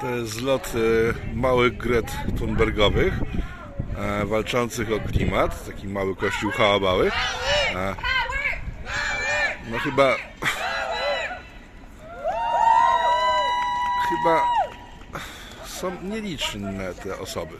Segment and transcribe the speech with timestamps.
[0.00, 0.72] To jest zlot
[1.34, 3.14] małych gret thunbergowych
[3.96, 5.66] e, walczących o klimat.
[5.66, 7.10] Taki mały kościół hałabały.
[7.74, 7.94] E,
[9.70, 10.14] no chyba...
[14.08, 14.42] Chyba
[15.66, 17.54] są nieliczne te osoby.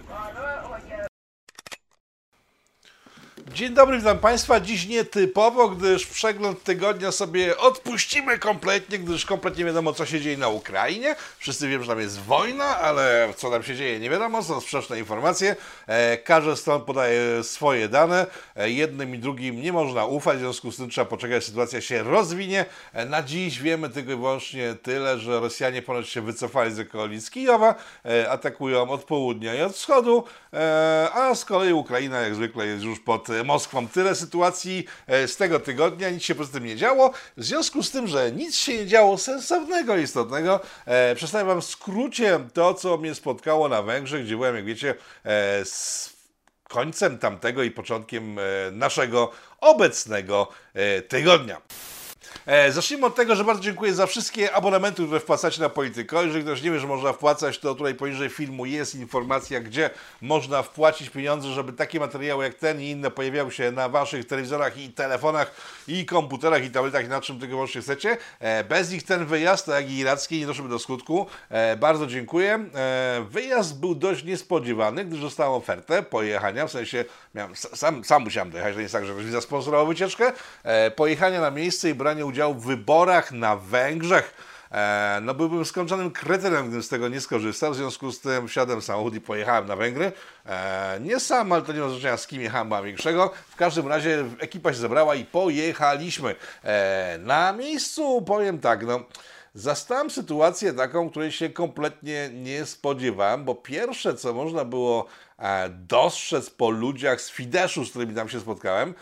[3.57, 4.61] Dzień dobry, witam Państwa.
[4.61, 10.37] Dziś nietypowo, gdyż przegląd tygodnia sobie odpuścimy kompletnie, gdyż kompletnie nie wiadomo, co się dzieje
[10.37, 11.17] na Ukrainie.
[11.39, 14.43] Wszyscy wiemy, że tam jest wojna, ale co tam się dzieje, nie wiadomo.
[14.43, 15.57] Są sprzeczne informacje.
[15.87, 18.27] E, każdy stron podaje swoje dane.
[18.57, 22.03] E, jednym i drugim nie można ufać, w związku z tym trzeba poczekać, sytuacja się
[22.03, 22.65] rozwinie.
[22.93, 27.31] E, na dziś wiemy tylko i wyłącznie tyle, że Rosjanie ponoć się wycofali z okolic
[27.31, 30.25] Kijowa, e, atakują od południa i od wschodu,
[31.15, 33.89] a z kolei Ukraina jak zwykle jest już pod Moskwą.
[33.89, 37.11] Tyle sytuacji e, z tego tygodnia, nic się poza tym nie działo.
[37.37, 42.41] W związku z tym, że nic się nie działo sensownego, istotnego, e, przedstawię Wam skrócie
[42.53, 46.17] to, co mnie spotkało na Węgrzech, gdzie byłem, jak wiecie, e, z
[46.69, 51.61] końcem tamtego i początkiem e, naszego obecnego e, tygodnia.
[52.47, 56.23] E, zacznijmy od tego, że bardzo dziękuję za wszystkie abonamenty, które wpłacacie na Polityko.
[56.23, 59.91] Jeżeli ktoś nie wie, że można wpłacać, to tutaj poniżej filmu jest informacja, gdzie
[60.23, 64.79] można wpłacić pieniądze, żeby takie materiały jak ten i inne pojawiały się na waszych telewizorach
[64.79, 65.55] i telefonach
[65.89, 68.17] i komputerach i tabletach i na czym tylko właśnie chcecie.
[68.41, 71.27] E, bez nich ten wyjazd, tak jak i iracki, nie doszedłby do skutku.
[71.51, 72.65] E, bardzo dziękuję.
[73.31, 78.73] Wyjazd był dość niespodziewany, gdyż dostałem ofertę pojechania, w sensie miałem, sam, sam musiałem dojechać,
[78.73, 80.33] to nie jest tak, że ktoś mi zasponsorował wycieczkę,
[80.97, 84.35] pojechania na miejsce i branie udziału w wyborach na Węgrzech.
[84.73, 88.83] E, no byłbym skończonym kretynem, gdybym z tego nie skorzystał, w związku z tym wsiadłem
[88.83, 90.13] samochód i pojechałem na Węgry.
[90.47, 93.33] E, nie sam, ale to nie ma znaczenia z kim jechałem, ma większego.
[93.49, 96.35] W każdym razie ekipa się zebrała i pojechaliśmy.
[96.65, 99.01] E, na miejscu powiem tak, no...
[99.55, 105.07] Zastałem sytuację taką, której się kompletnie nie spodziewałem, bo pierwsze, co można było
[105.69, 108.95] dostrzec po ludziach z Fideszu, z którymi tam się spotkałem,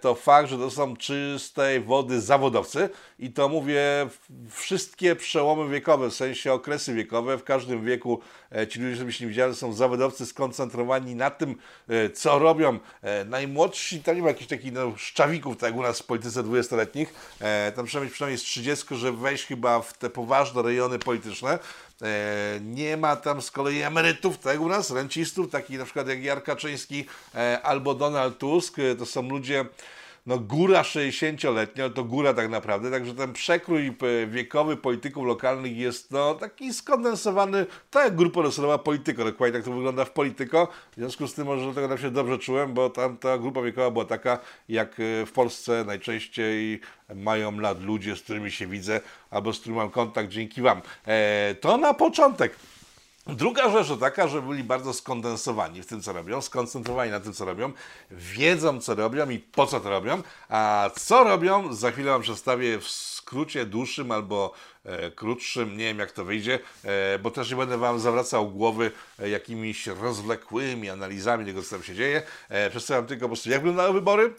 [0.00, 2.88] to fakt, że to są czystej wody zawodowcy
[3.18, 4.08] i to mówię
[4.50, 8.20] wszystkie przełomy wiekowe, w sensie okresy wiekowe, w każdym wieku
[8.52, 11.56] e, ci ludzie, żebyście nie widzieli, są zawodowcy skoncentrowani na tym,
[11.88, 12.78] e, co robią.
[13.02, 16.42] E, najmłodsi, tam nie ma jakichś takich no, szczawików, tak jak u nas w polityce
[16.42, 21.58] 20-letnich, e, tam przynajmniej, przynajmniej z 30, że wejść chyba w te poważne rejony polityczne,
[22.02, 26.08] E, nie ma tam z kolei emerytów, tak jak u nas, rencistów, takich na przykład
[26.08, 27.04] jak Jar Kaczyński
[27.34, 28.78] e, albo Donald Tusk.
[28.78, 29.53] E, to są ludzie,
[30.26, 36.10] no góra 60-letnia, to góra tak naprawdę, także ten przekrój e, wiekowy polityków lokalnych jest
[36.10, 40.94] no taki skondensowany, tak jak grupa docelowa Polityko, dokładnie tak to wygląda w Polityko, w
[40.94, 44.04] związku z tym może dlatego tam się dobrze czułem, bo tam ta grupa wiekowa była
[44.04, 44.38] taka,
[44.68, 46.80] jak e, w Polsce najczęściej
[47.14, 49.00] mają lat ludzie, z którymi się widzę,
[49.30, 50.82] albo z którymi mam kontakt dzięki Wam.
[51.06, 52.56] E, to na początek.
[53.26, 57.32] Druga rzecz to taka, że byli bardzo skondensowani w tym, co robią, skoncentrowani na tym,
[57.32, 57.72] co robią,
[58.10, 62.78] wiedzą, co robią i po co to robią, a co robią, za chwilę Wam przedstawię
[62.78, 64.52] w skrócie dłuższym albo
[64.84, 68.90] e, krótszym, nie wiem jak to wyjdzie, e, bo też nie będę Wam zawracał głowy
[69.18, 72.22] e, jakimiś rozwlekłymi analizami tego, co tam się dzieje.
[72.48, 74.34] E, przedstawiam tylko po prostu, jak wyglądały wybory,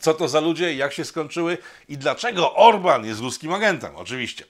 [0.00, 1.58] co to za ludzie, jak się skończyły
[1.88, 4.44] i dlaczego Orban jest ruskim agentem, oczywiście.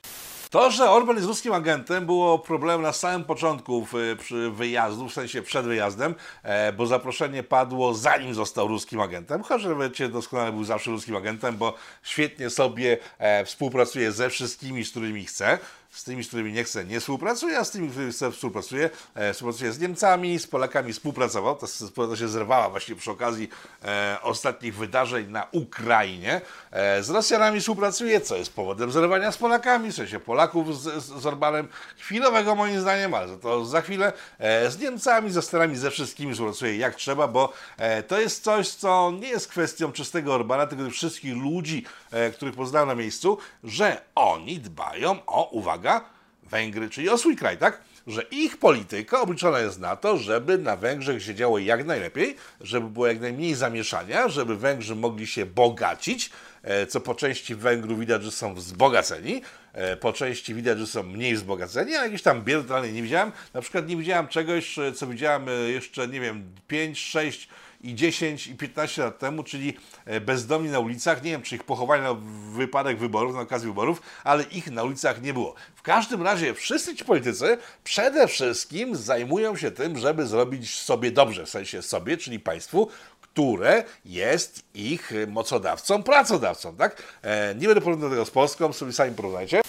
[0.51, 3.87] To, że Orban jest ruskim agentem, było problemem na samym początku
[4.19, 9.43] przy wyjazdu, w sensie przed wyjazdem, e, bo zaproszenie padło zanim został ruskim agentem.
[9.43, 14.91] Chociaż wiecie, doskonale był zawsze ruskim agentem, bo świetnie sobie e, współpracuje ze wszystkimi, z
[14.91, 15.59] którymi chce.
[15.91, 18.91] Z tymi, z którymi nie chce, nie współpracuje, a z tymi, z którymi chce, współpracuje.
[19.15, 21.57] E, współpracuje z Niemcami, z Polakami współpracował.
[21.57, 23.49] Ta współpraca się zerwała właśnie przy okazji
[23.85, 26.41] e, ostatnich wydarzeń na Ukrainie.
[26.71, 31.23] E, z Rosjanami współpracuje, co jest powodem zerwania z Polakami, w sensie Polaków z, z,
[31.23, 31.69] z Orbanem.
[31.99, 34.13] Chwilowego moim zdaniem, ale to za chwilę.
[34.39, 38.69] E, z Niemcami, ze Stanami, ze wszystkimi współpracuje jak trzeba, bo e, to jest coś,
[38.69, 44.01] co nie jest kwestią czystego Orbana, tylko wszystkich ludzi, e, których poznałem na miejscu, że
[44.15, 46.01] oni dbają o, uwaga,
[46.43, 47.81] Węgry, czyli o swój kraj, tak?
[48.07, 52.89] Że ich polityka obliczona jest na to, żeby na Węgrzech się działo jak najlepiej, żeby
[52.89, 56.31] było jak najmniej zamieszania, żeby Węgrzy mogli się bogacić,
[56.63, 59.43] e, co po części Węgrów widać, że są wzbogaceni,
[59.73, 63.33] e, po części widać, że są mniej wzbogaceni, ale jakieś tam biedy nie widziałem.
[63.55, 67.49] Na przykład nie widziałem czegoś, e, co widziałem jeszcze, nie wiem, 5, 6
[67.81, 71.23] i 10 i 15 lat temu, czyli e, bezdomni na ulicach.
[71.23, 72.15] Nie wiem, czy ich pochowali na
[72.53, 75.55] wypadek wyborów, na okazję wyborów, ale ich na ulicach nie było.
[75.75, 81.47] W każdym razie wszyscy ci politycy przede wszystkim zajmują się tym, żeby zrobić sobie dobrze,
[81.47, 82.89] w sensie sobie, czyli państwu,
[83.21, 87.03] które jest ich mocodawcą, pracodawcą, tak?
[87.23, 89.61] E, nie będę porównywał tego z Polską, sobie sami porównajcie.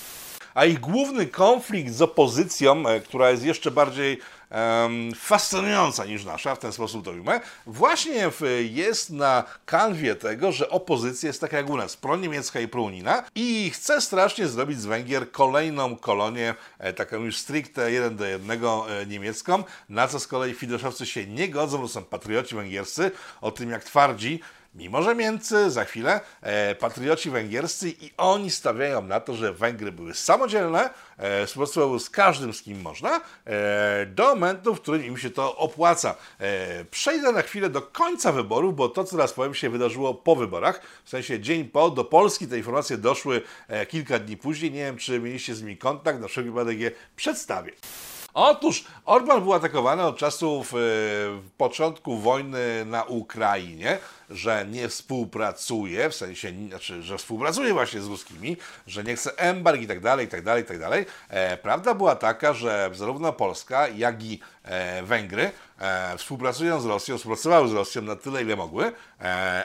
[0.53, 4.19] a ich główny konflikt z opozycją, e, która jest jeszcze bardziej
[5.15, 8.31] fascynująca niż nasza, w ten sposób to ujmę, właśnie
[8.69, 13.71] jest na kanwie tego, że opozycja jest taka jak u nas, proniemiecka i prounijna i
[13.73, 19.05] chce strasznie zrobić z Węgier kolejną kolonię, e, taką już stricte jeden do jednego e,
[19.05, 23.11] niemiecką, na co z kolei Fideszowcy się nie godzą, to są patrioci węgierscy,
[23.41, 24.41] o tym jak twardzi,
[24.75, 29.91] Mimo, że Niemcy za chwilę, e, patrioci węgierscy i oni stawiają na to, że Węgry
[29.91, 35.17] były samodzielne, e, współpracowały z każdym, z kim można, e, do momentu, w którym im
[35.17, 36.15] się to opłaca.
[36.39, 40.35] E, przejdę na chwilę do końca wyborów, bo to, co teraz powiem, się wydarzyło po
[40.35, 44.83] wyborach, w sensie dzień po, do Polski te informacje doszły e, kilka dni później, nie
[44.83, 47.71] wiem, czy mieliście z nimi kontakt, na wszelki wypadek je przedstawię.
[48.33, 50.77] Otóż Orban był atakowany od czasów e,
[51.57, 53.97] początku wojny na Ukrainie,
[54.29, 59.81] że nie współpracuje, w sensie, znaczy, że współpracuje właśnie z ruskimi, że nie chce embarg
[59.81, 61.05] i tak dalej, i tak dalej, i tak dalej.
[61.29, 67.17] E, prawda była taka, że zarówno Polska, jak i e, Węgry e, współpracują z Rosją,
[67.17, 68.91] współpracowały z Rosją na tyle, ile mogły,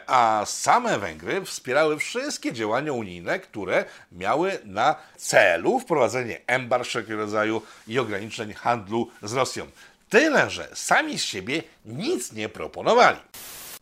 [0.07, 7.63] a same Węgry wspierały wszystkie działania unijne, które miały na celu wprowadzenie embarg wszelkiego rodzaju
[7.89, 9.67] i ograniczeń handlu z Rosją.
[10.09, 13.19] Tyle, że sami z siebie nic nie proponowali.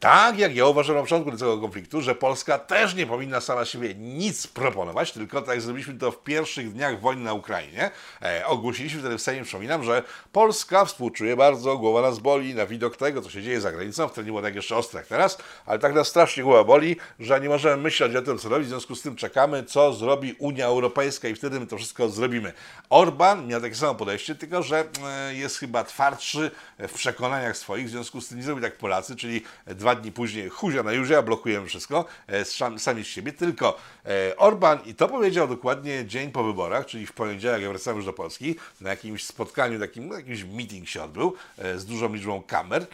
[0.03, 3.95] Tak jak ja uważam na początku tego konfliktu, że Polska też nie powinna sama siebie
[3.95, 7.91] nic proponować, tylko tak zrobiliśmy to w pierwszych dniach wojny na Ukrainie,
[8.23, 10.03] e, ogłosiliśmy wtedy w Sejmie, przypominam, że
[10.33, 14.27] Polska współczuje bardzo, głowa nas boli na widok tego, co się dzieje za granicą, wtedy
[14.27, 17.49] nie było tak jeszcze ostre jak teraz, ale tak nas strasznie głowa boli, że nie
[17.49, 21.29] możemy myśleć o tym, co robić, w związku z tym czekamy, co zrobi Unia Europejska
[21.29, 22.53] i wtedy my to wszystko zrobimy.
[22.91, 27.91] Orban miał takie samo podejście, tylko że e, jest chyba twardszy w przekonaniach swoich, w
[27.91, 31.23] związku z tym nie zrobi tak Polacy, czyli dwa dwa dni później huzia na Juzia,
[31.23, 32.45] blokujemy wszystko, e,
[32.79, 37.13] sami z siebie, tylko e, Orban, i to powiedział dokładnie dzień po wyborach, czyli w
[37.13, 41.35] poniedziałek, jak wracamy już do Polski, na jakimś spotkaniu, takim, no, jakiś meeting się odbył
[41.59, 42.87] e, z dużą liczbą kamer,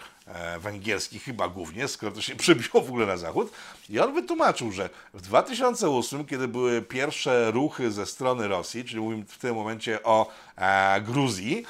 [0.60, 3.52] węgierskich chyba głównie, skoro to się przebiło w ogóle na zachód.
[3.90, 9.24] I on wytłumaczył, że w 2008, kiedy były pierwsze ruchy ze strony Rosji, czyli mówimy
[9.28, 10.30] w tym momencie o
[11.02, 11.64] Gruzji,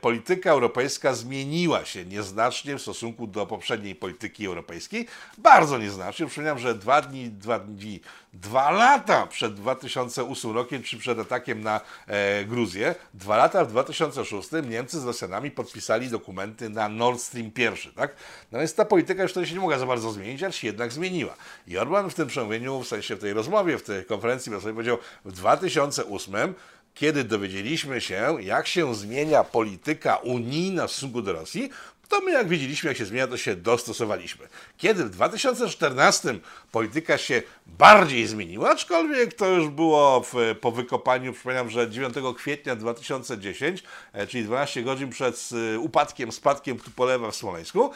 [0.00, 5.06] polityka europejska zmieniła się nieznacznie w stosunku do poprzedniej polityki europejskiej.
[5.38, 6.26] Bardzo nieznacznie.
[6.26, 8.00] Przypominam, że dwa dni, dwa dni,
[8.32, 14.48] dwa lata przed 2008 rokiem, czy przed atakiem na e, Gruzję, dwa lata w 2006
[14.68, 17.92] Niemcy z Rosjanami podpisali dokumenty na Nord Stream I.
[17.96, 18.16] Tak?
[18.52, 20.92] No więc ta polityka już wtedy się nie mogła za bardzo zmienić, ale się jednak
[20.92, 21.34] zmieniła.
[21.66, 24.98] I Orban w tym przemówieniu, w sensie w tej rozmowie, w tej konferencji prasowej powiedział,
[25.24, 26.54] w 2008
[26.98, 31.70] kiedy dowiedzieliśmy się, jak się zmienia polityka unijna w stosunku do Rosji,
[32.08, 34.48] to my jak widzieliśmy, jak się zmienia, to się dostosowaliśmy.
[34.76, 36.38] Kiedy w 2014
[36.72, 42.76] polityka się bardziej zmieniła, aczkolwiek to już było w, po wykopaniu, przypominam, że 9 kwietnia
[42.76, 43.82] 2010,
[44.12, 47.90] e, czyli 12 godzin przed e, upadkiem, spadkiem Tupolewa w Smoleńsku,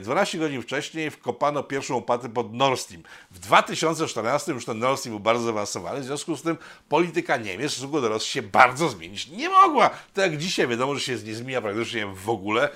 [0.00, 3.02] 12 e, godzin wcześniej wkopano pierwszą łopatę pod Nord Stream.
[3.30, 6.56] W 2014 już ten Nord Stream był bardzo zaawansowany, w związku z tym
[6.88, 9.90] polityka Niemiec w stosunku do Rosji się bardzo zmienić nie mogła.
[9.90, 12.68] Tak jak dzisiaj wiadomo, że się nie zmienia praktycznie w ogóle,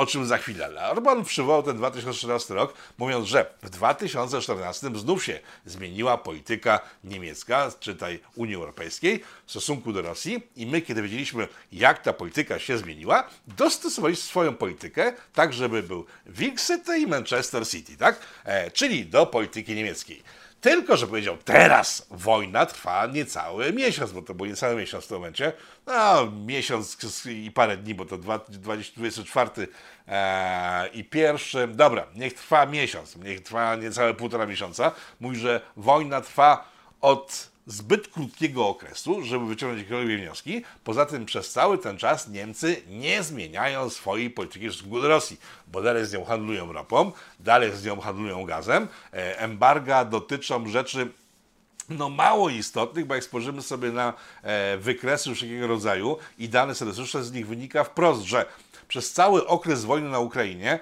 [0.00, 0.90] o czym za chwilę.
[0.90, 8.20] Orban przywołał ten 2014 rok, mówiąc, że w 2014 znów się zmieniła polityka niemiecka, czytaj
[8.34, 13.28] Unii Europejskiej, w stosunku do Rosji i my, kiedy wiedzieliśmy, jak ta polityka się zmieniła,
[13.46, 18.20] dostosowaliśmy swoją politykę tak, żeby był Wilk City i Manchester City, tak?
[18.44, 20.22] E, czyli do polityki niemieckiej.
[20.60, 25.16] Tylko, że powiedział, teraz wojna trwa niecały miesiąc, bo to był niecały miesiąc w tym
[25.16, 25.52] momencie.
[25.86, 29.50] No, miesiąc i parę dni, bo to 24
[30.08, 31.68] e, i pierwszy.
[31.68, 34.92] Dobra, niech trwa miesiąc, niech trwa niecałe półtora miesiąca.
[35.20, 36.68] Mówi, że wojna trwa
[37.00, 40.62] od zbyt krótkiego okresu, żeby wyciągnąć jakiekolwiek wnioski.
[40.84, 45.40] Poza tym przez cały ten czas Niemcy nie zmieniają swojej polityki w stosunku do Rosji,
[45.66, 48.88] bo dalej z nią handlują ropą, dalej z nią handlują gazem.
[49.12, 51.08] E, embarga dotyczą rzeczy
[51.88, 54.12] no mało istotnych, bo jak spojrzymy sobie na
[54.42, 58.46] e, wykresy wszelkiego rodzaju i dane statystyczne, z nich wynika wprost, że
[58.88, 60.78] przez cały okres wojny na Ukrainie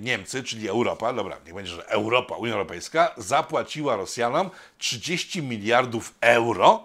[0.00, 6.82] Niemcy, czyli Europa, dobra, niech będzie, że Europa, Unia Europejska, zapłaciła Rosjanom 30 miliardów euro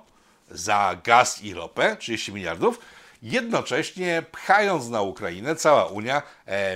[0.51, 2.80] za gaz i ropę, 30 miliardów,
[3.22, 6.22] jednocześnie pchając na Ukrainę, cała Unia, e,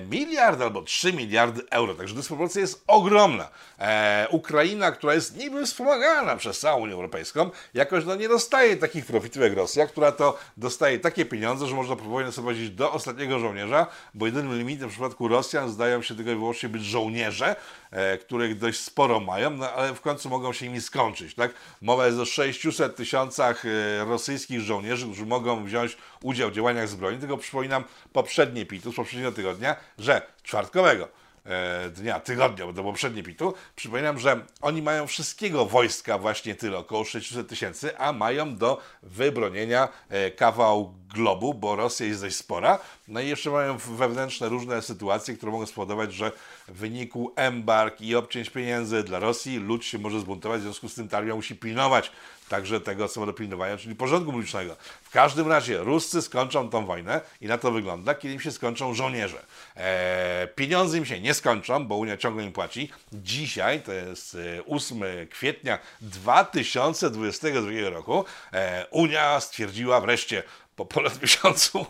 [0.10, 1.96] miliard albo 3 miliardy euro.
[1.96, 3.50] Także dysproporcja jest ogromna.
[3.80, 9.06] E, Ukraina, która jest niby wspomagana przez całą Unię Europejską, jakoś no, nie dostaje takich
[9.06, 13.88] profitów jak Rosja, która to dostaje takie pieniądze, że można wojnę sobie do ostatniego żołnierza,
[14.14, 17.56] bo jedynym limitem w przypadku Rosjan zdają się tylko i wyłącznie być żołnierze,
[17.92, 21.36] e, których dość sporo mają, no, ale w końcu mogą się nimi skończyć.
[21.36, 21.54] Tak?
[21.82, 27.22] Mowa jest o 600 tysiącach e, rosyjskich żołnierzy, którzy mogą wziąć udział w działaniach zbrojnych,
[27.22, 29.63] tylko przypominam poprzednie pitu z poprzedniego tygodnia,
[29.98, 33.54] że czwartkowego E, dnia, tygodnia, bo to poprzednie pitu.
[33.76, 39.90] Przypominam, że oni mają wszystkiego wojska właśnie tyle, około 600 tysięcy, a mają do wybronienia
[40.10, 42.80] e, kawał globu, bo Rosja jest dość spora.
[43.08, 46.32] No i jeszcze mają wewnętrzne różne sytuacje, które mogą spowodować, że
[46.68, 50.96] w wyniku embarg i obcięć pieniędzy dla Rosji lud się może zbuntować, w związku z
[50.96, 52.12] tym ta armia musi pilnować
[52.50, 54.76] także tego, co do pilnowania, czyli porządku publicznego.
[55.04, 58.94] W każdym razie Ruscy skończą tą wojnę i na to wygląda, kiedy im się skończą
[58.94, 59.46] żołnierze.
[59.76, 62.92] Eee, pieniądze im się nie skończą, bo Unia ciągle im płaci.
[63.14, 70.44] Dzisiaj, to jest 8 e, kwietnia 2022 roku, e, Unia stwierdziła wreszcie,
[70.76, 71.86] po ponad miesiącu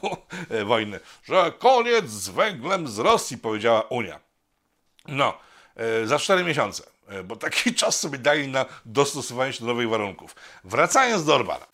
[0.50, 4.20] e, wojny, że koniec z węglem z Rosji, powiedziała Unia.
[5.08, 5.38] No,
[6.06, 6.93] za 4 miesiące.
[7.08, 10.36] E, bo taki czas sobie dali na dostosowanie się do nowych warunków.
[10.64, 11.66] Wracając do Orbana.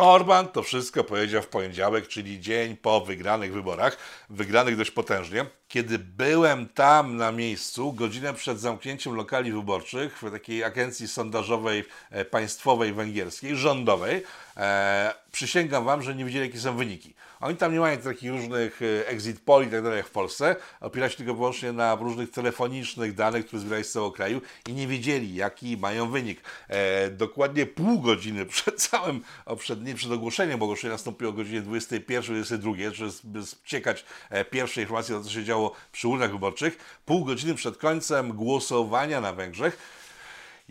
[0.00, 3.96] Orban to wszystko powiedział w poniedziałek, czyli dzień po wygranych wyborach,
[4.30, 5.46] wygranych dość potężnie.
[5.68, 12.24] Kiedy byłem tam na miejscu, godzinę przed zamknięciem lokali wyborczych w takiej agencji sondażowej e,
[12.24, 14.22] państwowej węgierskiej, rządowej,
[14.56, 17.14] e, przysięgam Wam, że nie wiedzieli, jakie są wyniki.
[17.40, 20.56] Oni tam nie mają takich różnych e, exit poll i tak dalej jak w Polsce.
[20.80, 24.86] Opiera się tylko wyłącznie na różnych telefonicznych danych, które zbierali z całego kraju i nie
[24.86, 26.40] wiedzieli, jaki mają wynik.
[26.68, 29.22] E, dokładnie pół godziny przed całym,
[29.58, 34.04] przed, nie przed ogłoszeniem, bo ogłoszenie nastąpiło o godzinie 21-22, żeby ciekać
[34.50, 37.00] pierwsze informacje co się działo przy urnach wyborczych.
[37.04, 39.99] Pół godziny przed końcem głosowania na Węgrzech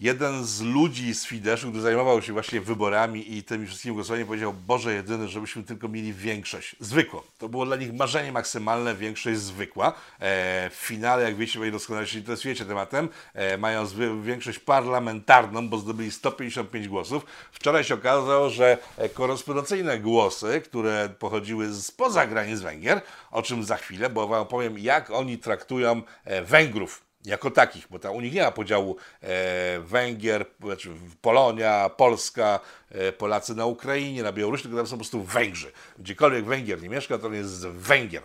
[0.02, 4.54] jeden z ludzi z Fideszu, który zajmował się właśnie wyborami i tymi wszystkimi głosowaniami, powiedział,
[4.54, 7.22] Boże jedyny, żebyśmy tylko mieli większość, zwykłą.
[7.38, 9.88] To było dla nich marzenie maksymalne, większość zwykła.
[10.20, 13.86] E, w finale, jak wiecie, moi doskonale się interesujecie tematem, e, mają
[14.24, 17.26] większość parlamentarną, bo zdobyli 155 głosów.
[17.52, 23.02] Wczoraj się okazało, że e, korespondencyjne głosy, które pochodziły spoza granic Węgier,
[23.32, 28.00] o czym za chwilę, bo wam powiem, jak oni traktują e, Węgrów jako takich, bo
[28.00, 30.90] tam u nich nie ma podziału e, Węgier, znaczy
[31.22, 32.60] Polonia, Polska,
[32.92, 35.72] e, Polacy na Ukrainie, na Białorusi, tylko tam są po prostu Węgrzy.
[36.00, 38.24] Gdziekolwiek Węgier nie mieszka, to on jest Węgier.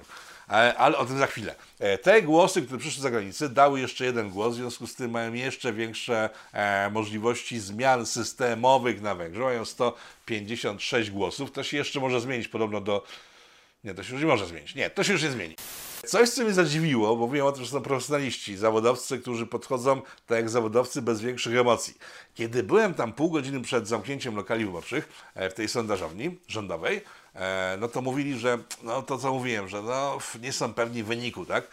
[0.49, 1.55] E, ale o tym za chwilę.
[1.79, 5.11] E, te głosy, które przyszły z zagranicy, dały jeszcze jeden głos, w związku z tym
[5.11, 9.45] mają jeszcze większe e, możliwości zmian systemowych na Węgrzech.
[9.45, 11.53] Mają 156 głosów.
[11.53, 13.05] To się jeszcze może zmienić podobno do
[13.85, 14.75] nie, to się już nie może zmienić.
[14.75, 15.57] Nie, to się już nie zmieni.
[16.07, 20.39] Coś, co mnie zadziwiło, bo mówiłem o tym, że są profesjonaliści, zawodowcy, którzy podchodzą tak
[20.39, 21.95] jak zawodowcy bez większych emocji.
[22.35, 27.01] Kiedy byłem tam pół godziny przed zamknięciem lokali wyborczych e, w tej sondażowni rządowej,
[27.35, 31.47] e, no to mówili, że no to co mówiłem, że no nie są pewni wyniku,
[31.47, 31.69] tak?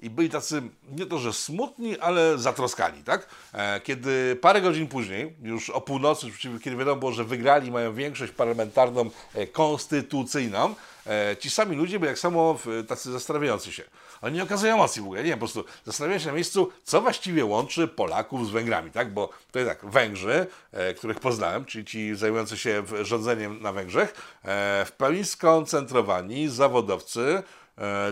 [0.00, 0.62] I byli tacy
[0.96, 3.28] nie to, że smutni, ale zatroskani, tak?
[3.52, 6.26] E, kiedy parę godzin później, już o północy,
[6.64, 9.10] kiedy wiadomo było, że wygrali, mają większość parlamentarną,
[9.52, 10.74] konstytucyjną,
[11.06, 13.82] E, ci sami ludzie byli jak samo tacy zastanawiający się.
[14.22, 17.44] Oni nie okazują emocji w ogóle, nie, po prostu zastanawiają się na miejscu, co właściwie
[17.44, 19.14] łączy Polaków z Węgrami, tak?
[19.14, 24.14] Bo to jest tak, Węgrzy, e, których poznałem, czyli ci zajmujący się rządzeniem na Węgrzech,
[24.44, 27.65] e, w pełni skoncentrowani zawodowcy, E,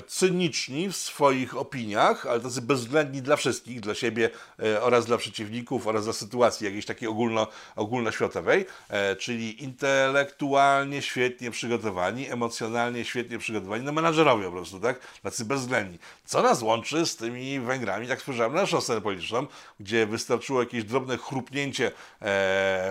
[0.06, 4.30] cyniczni w swoich opiniach, ale tacy bezwzględni dla wszystkich, dla siebie
[4.62, 11.50] e, oraz dla przeciwników, oraz dla sytuacji jakiejś takiej ogólno, ogólnoświatowej, e, czyli intelektualnie świetnie
[11.50, 15.00] przygotowani, emocjonalnie świetnie przygotowani, no menadżerowie po prostu, tak?
[15.22, 15.98] Tacy bezwzględni.
[16.24, 19.46] Co nas łączy z tymi Węgrami, tak spojrzałem na naszą scenę polityczną,
[19.80, 21.90] gdzie wystarczyło jakieś drobne chrupnięcie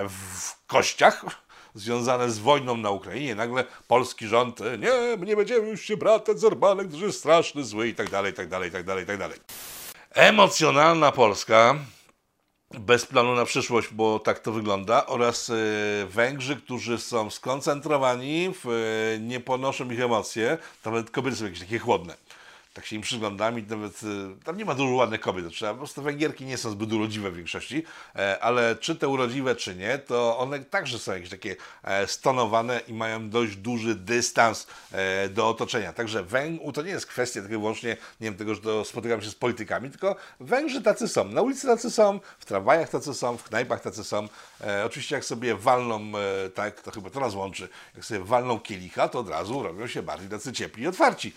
[0.10, 1.26] w kościach,
[1.76, 3.36] związane z wojną na Ukrainie.
[3.36, 7.64] Nagle polski rząd, nie, my nie będziemy już się bratać z Orbanem, który jest straszny,
[7.64, 9.40] zły i tak dalej, tak dalej, tak dalej, tak dalej.
[10.10, 11.76] Emocjonalna Polska,
[12.80, 15.54] bez planu na przyszłość, bo tak to wygląda, oraz e,
[16.06, 21.80] Węgrzy, którzy są skoncentrowani, w, e, nie ponoszą ich emocje, nawet kobiety są jakieś takie
[21.80, 22.16] chłodne
[22.74, 25.78] tak się im przyglądam i nawet y, tam nie ma dużo ładnych kobiet, trzeba, po
[25.78, 27.84] prostu Węgierki nie są zbyt urodziwe w większości,
[28.16, 32.82] e, ale czy te urodziwe, czy nie, to one także są jakieś takie e, stonowane
[32.88, 35.94] i mają dość duży dystans e, do otoczenia.
[35.94, 39.30] Także Węg to nie jest kwestia tylko wyłącznie, nie wiem, tego, że to spotykam się
[39.30, 41.26] z politykami, tylko Węgrzy tacy są.
[41.26, 44.28] Na ulicy tacy są, w tramwajach tacy są, w knajpach tacy są.
[44.86, 46.12] Oczywiście jak sobie walną,
[46.54, 50.04] tak, to chyba to nas łączy, jak sobie walną kielicha, to od razu robią się
[50.04, 51.34] bardziej tacy ciepli i otwarci.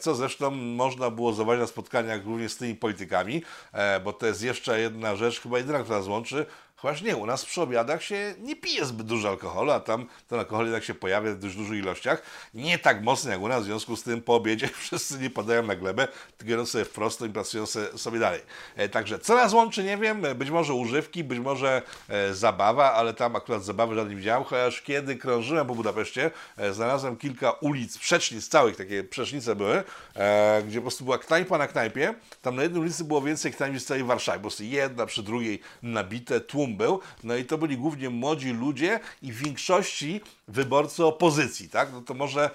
[0.00, 4.26] Co zresztą zresztą można było zobaczyć na spotkaniach również z tymi politykami, e, bo to
[4.26, 6.46] jest jeszcze jedna rzecz, chyba jedyna, która nas łączy,
[6.82, 10.38] Chociaż nie, u nas przy obiadach się nie pije zbyt dużo alkoholu, a tam ten
[10.38, 12.22] alkohol jednak się pojawia w dość dużych ilościach.
[12.54, 15.62] Nie tak mocno jak u nas, w związku z tym po obiedzie wszyscy nie padają
[15.62, 16.08] na glebę,
[16.38, 18.40] tylko idą sobie wprost i pracują sobie, dalej.
[18.76, 23.14] E, także co nas łączy, nie wiem, być może używki, być może e, zabawa, ale
[23.14, 28.48] tam akurat zabawy żadnej widziałem, chociaż kiedy krążyłem po Budapeszcie, e, znalazłem kilka ulic, przecznic
[28.48, 29.82] całych, takie przecznice były,
[30.14, 33.72] e, gdzie po prostu była knajpa na knajpie, tam na jednej ulicy było więcej knajp
[33.72, 37.58] niż w całej Warszawie, po prostu jedna przy drugiej nabite, tłum był, no i to
[37.58, 41.92] byli głównie młodzi ludzie i w większości wyborcy opozycji, tak?
[41.92, 42.50] No to może,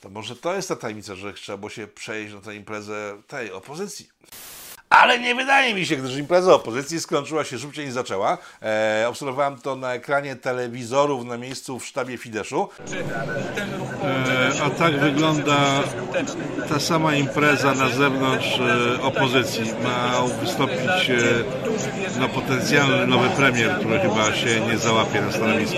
[0.00, 3.52] to może to jest ta tajemnica, że trzeba było się przejść na tę imprezę tej
[3.52, 4.08] opozycji.
[4.90, 8.38] Ale nie wydaje mi się, gdyż impreza opozycji skończyła się szybciej niż zaczęła.
[8.62, 12.68] E, obserwowałem to na ekranie telewizorów na miejscu w sztabie Fideszu.
[14.02, 15.82] E, a tak wygląda
[16.68, 19.72] ta sama impreza na zewnątrz e, opozycji.
[19.82, 21.59] Ma wystąpić e,
[22.20, 25.76] no, potencjalny nowy premier, który chyba się nie załapie na stanowisku.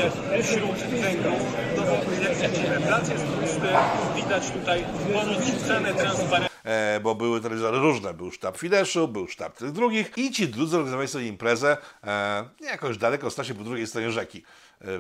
[6.65, 8.15] E, bo były telewizory różne.
[8.15, 12.99] Był sztab Fideszu, był sztab tych drugich i ci drudzy organizowali sobie imprezę e, jakoś
[12.99, 14.45] daleko, Stasie po drugiej stronie rzeki.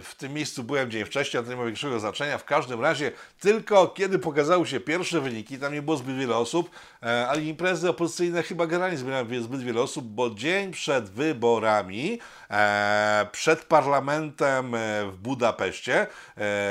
[0.02, 2.38] W tym miejscu byłem dzień wcześniej, ale to nie ma większego znaczenia.
[2.38, 6.70] W każdym razie, tylko kiedy pokazały się pierwsze wyniki, tam nie było zbyt wiele osób,
[7.02, 12.18] e, ale imprezy opozycyjne chyba generalnie zbierały zbyt wiele osób, bo dzień przed wyborami,
[12.50, 16.06] e, przed parlamentem e, w Budapeszcie,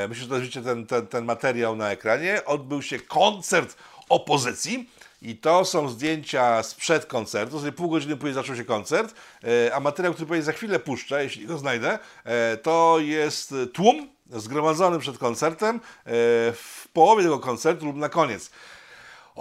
[0.10, 3.78] myślę, że widzicie ten, ten, ten materiał na ekranie, odbył się koncert
[4.10, 4.90] opozycji.
[5.22, 9.80] I to są zdjęcia sprzed koncertu, sobie pół godziny później zaczął się koncert, e, a
[9.80, 15.18] materiał, który pewnie za chwilę puszczę, jeśli go znajdę, e, to jest tłum zgromadzony przed
[15.18, 15.80] koncertem e,
[16.54, 18.52] w połowie tego koncertu lub na koniec.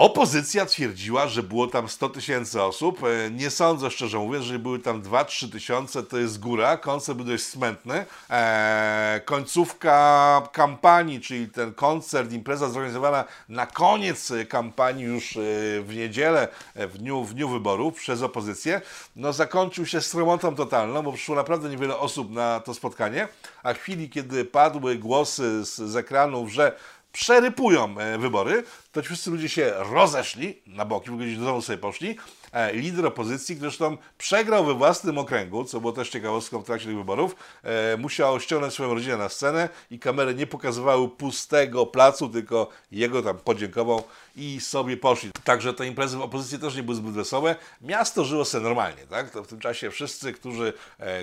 [0.00, 3.00] Opozycja twierdziła, że było tam 100 tysięcy osób.
[3.04, 6.76] E, Nie sądzę, szczerze mówiąc, że były tam 2-3 tysiące, to jest góra.
[6.76, 8.06] Koncert był dość smętny.
[8.30, 15.40] E, końcówka kampanii, czyli ten koncert, impreza zorganizowana na koniec kampanii już e,
[15.82, 18.80] w niedzielę, e, w dniu, w dniu wyborów przez opozycję,
[19.16, 23.28] no zakończył się stromotą totalną, bo przyszło naprawdę niewiele osób na to spotkanie,
[23.62, 26.76] a w chwili, kiedy padły głosy z, z ekranów, że
[27.12, 31.44] przerypują e, wybory, to ci wszyscy ludzie się rozeszli na boki, w ogóle gdzieś do
[31.44, 32.16] domu sobie poszli.
[32.52, 36.86] E, Lider opozycji, który zresztą przegrał we własnym okręgu, co było też ciekawostką w trakcie
[36.86, 42.28] tych wyborów, e, musiał ściągnąć swoją rodzinę na scenę i kamery nie pokazywały pustego placu,
[42.28, 44.02] tylko jego tam podziękował
[44.36, 45.30] i sobie poszli.
[45.44, 47.56] Także te imprezy w opozycji też nie były zbyt wesołe.
[47.80, 49.30] Miasto żyło sobie normalnie, tak?
[49.30, 50.72] To w tym czasie wszyscy, którzy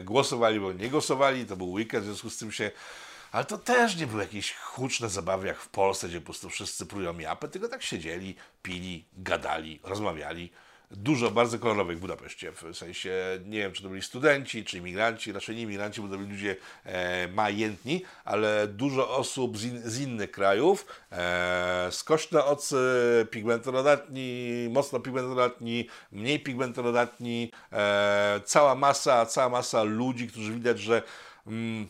[0.03, 2.71] głosowali bądź nie głosowali, to był weekend, w związku z tym się
[3.31, 6.85] ale to też nie były jakieś huczne zabawy jak w Polsce, gdzie po prostu wszyscy
[6.85, 10.51] prują japę, tylko tak siedzieli, pili, gadali, rozmawiali.
[10.91, 13.11] Dużo bardzo kolorowych w Budapeszcie, w sensie
[13.45, 16.55] nie wiem, czy to byli studenci, czy imigranci, raczej nie imigranci, bo to byli ludzie
[16.83, 22.77] e, majętni, ale dużo osób z, in, z innych krajów, e, skośnoocy,
[23.31, 31.01] pigmentonodatni, mocno pigmentonodatni, mniej pigmentonodatni, e, cała masa, cała masa ludzi, którzy widać, że
[31.47, 31.87] mm,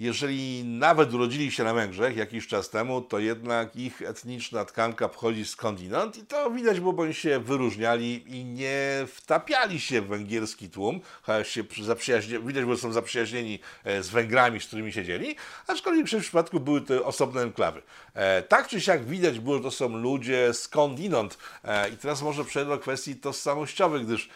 [0.00, 5.44] jeżeli nawet urodzili się na Węgrzech jakiś czas temu, to jednak ich etniczna tkanka pochodzi
[5.44, 11.00] skądinąd i to widać, bo oni się wyróżniali i nie wtapiali się w węgierski tłum,
[11.22, 15.36] chociaż się zaprzyjaźni- widać, bo są zaprzyjaźnieni e, z Węgrami, z którymi siedzieli,
[15.66, 17.82] aczkolwiek w przypadku były to osobne enklawy.
[18.14, 22.44] E, Tak czy siak widać było, że to są ludzie skądinąd E, i teraz może
[22.44, 24.28] przejdę do kwestii tożsamościowych, gdyż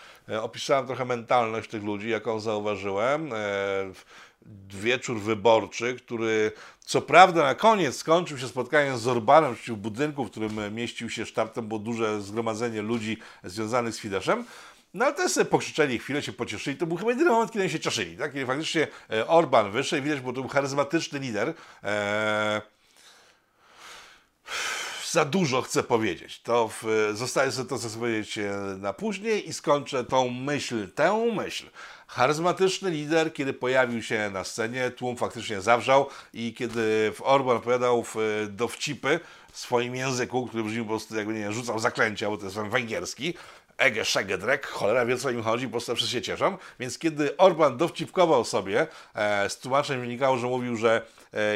[0.43, 3.31] opisałem trochę mentalność tych ludzi, jaką zauważyłem.
[4.69, 10.31] Wieczór wyborczy, który co prawda na koniec skończył się spotkaniem z Orbanem w budynku, w
[10.31, 14.45] którym mieścił się sztab, było duże zgromadzenie ludzi związanych z Fideszem.
[14.95, 16.77] No ale też sobie pokrzyczeli chwilę, się pocieszyli.
[16.77, 18.17] To był chyba jedyny moment, kiedy się cieszyli.
[18.17, 18.33] Tak?
[18.33, 21.55] Kiedy faktycznie e, Orban wyszedł widać, bo to był charyzmatyczny lider.
[21.83, 22.63] E,
[25.11, 26.41] za dużo chcę powiedzieć.
[26.41, 30.89] To w, zostaje sobie to, co chcę powiedzieć e, na później i skończę tą myśl,
[30.89, 31.67] tę myśl.
[32.15, 38.05] Charyzmatyczny lider, kiedy pojawił się na scenie, tłum faktycznie zawrzał i kiedy Orban opowiadał
[38.45, 39.21] e, dowcipy
[39.53, 43.35] w swoim języku, który brzmi po prostu jakby nie rzucał zaklęcia, bo to jest węgierski,
[43.79, 46.59] Ege, szegedrek, cholera wie co im chodzi, po prostu wszyscy się cieszą.
[46.81, 51.03] Więc kiedy Orban dowcipkował sobie, e, z tłumaczeń wynikało, że mówił, że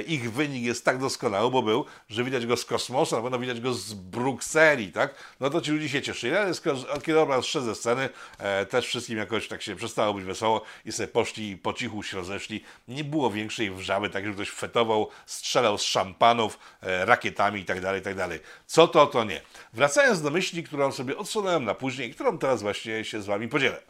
[0.06, 3.60] ich wynik jest tak doskonały, bo był, że widać go z kosmosu, na pewno widać
[3.60, 5.14] go z Brukseli, tak?
[5.40, 8.86] No to ci ludzie się cieszyli, ale skoro- kiedy Orban zszedł ze sceny, e, też
[8.86, 12.64] wszystkim jakoś tak się przestało być wesoło i sobie poszli i po cichu się rozeszli.
[12.88, 17.80] Nie było większej wrzawy, tak, że ktoś fetował, strzelał z szampanów, e, rakietami i tak
[17.80, 18.16] dalej, i tak.
[18.66, 19.40] Co to, to nie.
[19.72, 23.82] Wracając do myśli, którą sobie odsunąłem na później, którą teraz właśnie się z wami podzielę.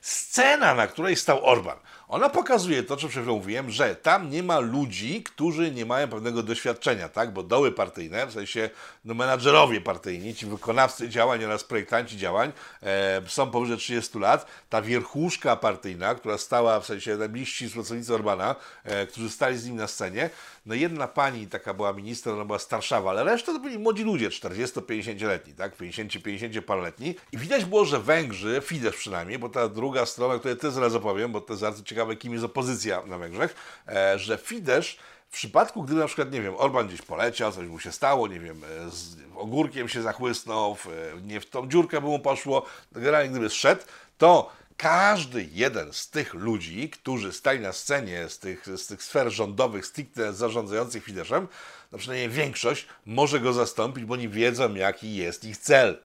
[0.00, 1.78] Scena, na której stał Orban.
[2.10, 6.08] Ona pokazuje to, co przed chwilą mówiłem, że tam nie ma ludzi, którzy nie mają
[6.08, 7.32] pewnego doświadczenia, tak?
[7.32, 8.70] Bo doły partyjne, w sensie
[9.04, 14.46] no, menadżerowie partyjni, ci wykonawcy działań oraz projektanci działań e, są powyżej 30 lat.
[14.68, 19.76] Ta wierchuszka partyjna, która stała, w sensie najbliżsi pracownicy Orbana, e, którzy stali z nim
[19.76, 20.30] na scenie,
[20.66, 24.28] no jedna pani taka była minister, ona była starszawa, ale reszta to byli młodzi ludzie,
[24.28, 25.76] 40-50-letni, tak?
[25.76, 27.14] 50-50 paroletni.
[27.32, 31.32] I widać było, że Węgrzy, Fidesz przynajmniej, bo ta druga strona, której też zaraz opowiem,
[31.32, 33.54] bo to jest bardzo ciekawe, kim jest opozycja na Węgrzech,
[33.88, 37.78] e, że Fidesz w przypadku, gdyby na przykład, nie wiem, Orban gdzieś poleciał, coś mu
[37.78, 40.90] się stało, nie wiem, e, z ogórkiem się zachłysnął, w, e,
[41.22, 43.82] nie w tą dziurkę by mu poszło, generalnie gdyby zszedł,
[44.18, 49.30] to każdy jeden z tych ludzi, którzy stali na scenie z tych, z tych sfer
[49.30, 51.48] rządowych, stricte zarządzających Fideszem,
[51.92, 56.02] no przynajmniej większość może go zastąpić, bo nie wiedzą, jaki jest ich cel.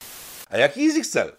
[0.50, 1.32] A jaki jest ich cel?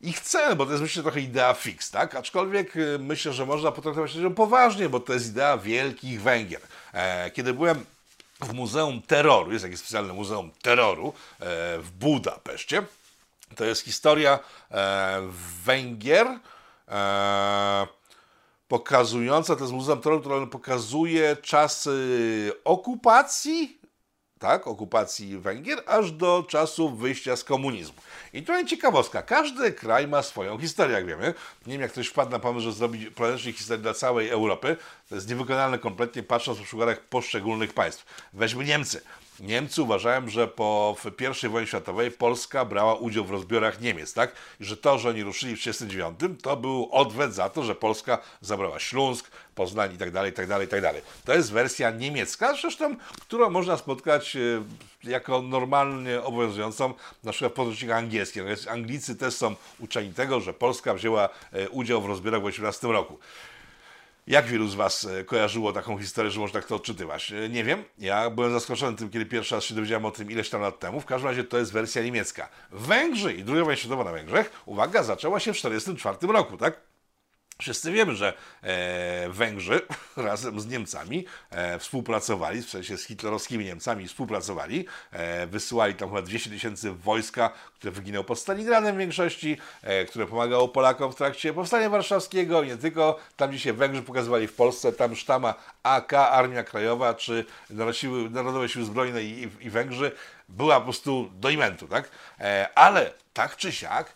[0.00, 2.14] Ich cel, bo to jest myślę trochę idea fix, tak?
[2.14, 6.60] Aczkolwiek y, myślę, że można potraktować ją poważnie, bo to jest idea wielkich Węgier.
[6.92, 7.84] E, kiedy byłem
[8.40, 11.12] w Muzeum Terroru, jest takie specjalne Muzeum Terroru e,
[11.78, 12.82] w Budapeszcie,
[13.56, 14.38] to jest historia
[14.70, 15.22] e,
[15.64, 16.26] Węgier,
[16.88, 17.86] e,
[18.68, 23.80] pokazująca, to jest Muzeum Terroru, które pokazuje czasy okupacji,
[24.38, 27.96] tak, okupacji Węgier, aż do czasów wyjścia z komunizmu.
[28.32, 31.34] I tutaj ciekawostka, każdy kraj ma swoją historię, jak wiemy.
[31.66, 34.76] Nie wiem, jak ktoś wpadł na pomysł, że zrobić planetyczną historię dla całej Europy.
[35.08, 38.04] To jest niewykonalne kompletnie, patrząc po przykładach poszczególnych państw.
[38.32, 39.02] Weźmy Niemcy.
[39.40, 40.96] Niemcy uważają, że po
[41.44, 44.32] I wojnie światowej Polska brała udział w rozbiorach Niemiec, tak?
[44.60, 48.18] I że to, że oni ruszyli w 1939, to był odwet za to, że Polska
[48.40, 51.02] zabrała Śląsk, Poznań i tak dalej, i tak dalej, i tak dalej.
[51.24, 54.40] To jest wersja niemiecka, zresztą, którą można spotkać e,
[55.04, 56.94] jako normalnie obowiązującą
[57.24, 58.42] na przykład w podręcznikach angielskich.
[58.70, 63.18] Anglicy też są uczeni tego, że Polska wzięła e, udział w rozbiorach w 1918 roku.
[64.26, 67.32] Jak wielu z Was e, kojarzyło taką historię, że można tak to odczytywać?
[67.32, 67.84] E, nie wiem.
[67.98, 71.00] Ja byłem zaskoczony tym, kiedy pierwszy raz się dowiedziałem o tym ileś tam lat temu.
[71.00, 72.48] W każdym razie to jest wersja niemiecka.
[72.70, 76.80] Węgrzy i II wojna światowa na Węgrzech, uwaga, zaczęła się w 1944 roku, tak?
[77.58, 79.80] Wszyscy wiemy, że e, Węgrzy
[80.16, 86.22] razem z Niemcami e, współpracowali, w sensie z hitlerowskimi Niemcami współpracowali, e, wysyłali tam chyba
[86.22, 91.52] 200 tysięcy wojska, które wyginęło pod Stalingradem w większości, e, które pomagało Polakom w trakcie
[91.52, 96.64] Powstania Warszawskiego, nie tylko tam, gdzie się Węgrzy pokazywali w Polsce, tam sztama AK, Armia
[96.64, 97.44] Krajowa, czy
[98.30, 100.12] Narodowe Siły Zbrojne i, i, Węgrzy
[100.48, 102.10] była po prostu do imentu, tak?
[102.40, 104.14] E, ale tak czy siak,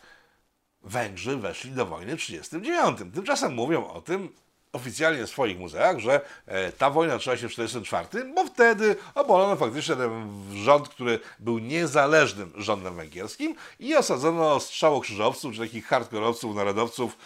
[0.82, 3.14] Węgrzy weszli do wojny w 1939.
[3.14, 4.32] Tymczasem mówią o tym
[4.72, 9.56] oficjalnie w swoich muzeach, że e, ta wojna zaczęła się w 1944, bo wtedy obalono
[9.56, 17.16] faktycznie ten rząd, który był niezależnym rządem węgierskim i osadzono strzałokrzyżowców, czy takich hardkorowców, narodowców,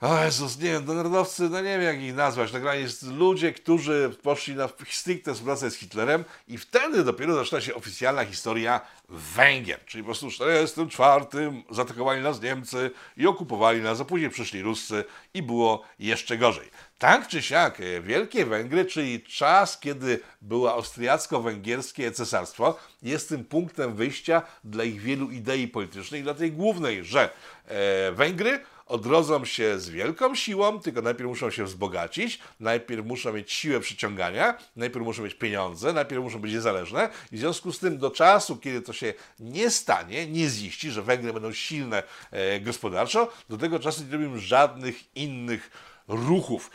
[0.00, 4.10] o Jezus, nie wiem, narodowcy, no nie wiem jak ich nazwać, tak jest ludzie, którzy
[4.22, 10.02] poszli na stricte współpracę z Hitlerem i wtedy dopiero zaczyna się oficjalna historia Węgier, czyli
[10.02, 15.42] po prostu w 1944 zaatakowali nas Niemcy i okupowali nas, a później przyszli Ruscy i
[15.42, 16.70] było jeszcze gorzej.
[16.98, 23.94] Tak czy siak, e, Wielkie Węgry, czyli czas, kiedy było austriacko-węgierskie cesarstwo, jest tym punktem
[23.94, 27.30] wyjścia dla ich wielu idei politycznych, dla tej głównej, że
[27.66, 33.52] e, Węgry odrodzą się z wielką siłą, tylko najpierw muszą się wzbogacić, najpierw muszą mieć
[33.52, 37.98] siłę przyciągania, najpierw muszą mieć pieniądze, najpierw muszą być niezależne i w związku z tym
[37.98, 43.32] do czasu, kiedy to się nie stanie, nie ziści, że Węgry będą silne e, gospodarczo,
[43.48, 45.70] do tego czasu nie robimy żadnych innych
[46.08, 46.70] ruchów.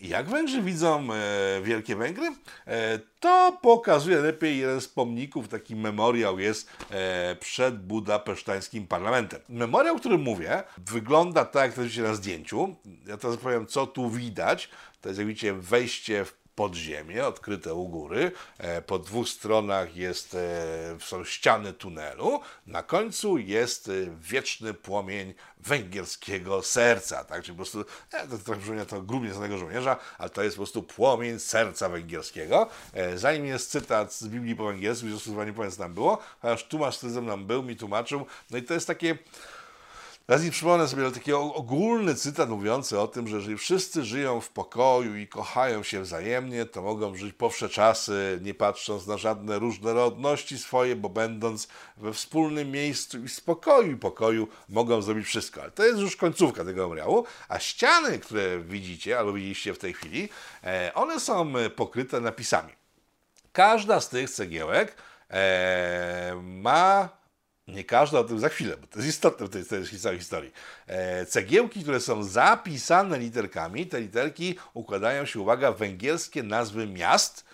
[0.00, 2.34] Jak Węgrzy widzą e, Wielkie Węgry?
[2.66, 9.40] E, to pokazuje lepiej jeden z pomników, taki memoriał jest e, przed budapesztańskim parlamentem.
[9.48, 12.76] Memoriał, o którym mówię, wygląda tak, jak to widzicie na zdjęciu.
[13.06, 14.68] Ja teraz powiem, co tu widać.
[15.00, 18.32] To jest, jak widzicie, wejście w podziemie, odkryte u góry.
[18.58, 22.40] E, po dwóch stronach jest, e, są ściany tunelu.
[22.66, 27.24] Na końcu jest e, wieczny płomień węgierskiego serca.
[27.24, 27.42] Tak?
[27.42, 30.82] Czyli po prostu, to trochę przypomina to grubnie znanego żołnierza, ale to jest po prostu
[30.82, 32.68] płomień serca węgierskiego.
[33.14, 36.18] Zanim jest cytat z Biblii po węgiersku, w związku z nie powiem, co tam było,
[36.42, 38.26] chociaż tłumacz, który ze mną był, mi tłumaczył.
[38.50, 39.18] No i to jest takie
[40.30, 44.48] Raz i przypomnę sobie taki ogólny cytat mówiący o tym, że jeżeli wszyscy żyją w
[44.48, 50.58] pokoju i kochają się wzajemnie, to mogą żyć powsze czasy, nie patrząc na żadne różnorodności
[50.58, 55.62] swoje, bo będąc we wspólnym miejscu i spokoju i pokoju, mogą zrobić wszystko.
[55.62, 59.92] Ale to jest już końcówka tego memoriału, a ściany, które widzicie albo widzieliście w tej
[59.92, 60.28] chwili,
[60.64, 62.72] e, one są pokryte napisami.
[63.52, 64.94] Każda z tych cegiełek
[65.30, 67.19] e, ma
[67.70, 70.52] Nie każda o tym za chwilę, bo to jest istotne w tej, tej całej historii.
[70.86, 77.44] E, cegiełki, które są zapisane literkami, te literki układają się, uwaga, węgierskie nazwy miast,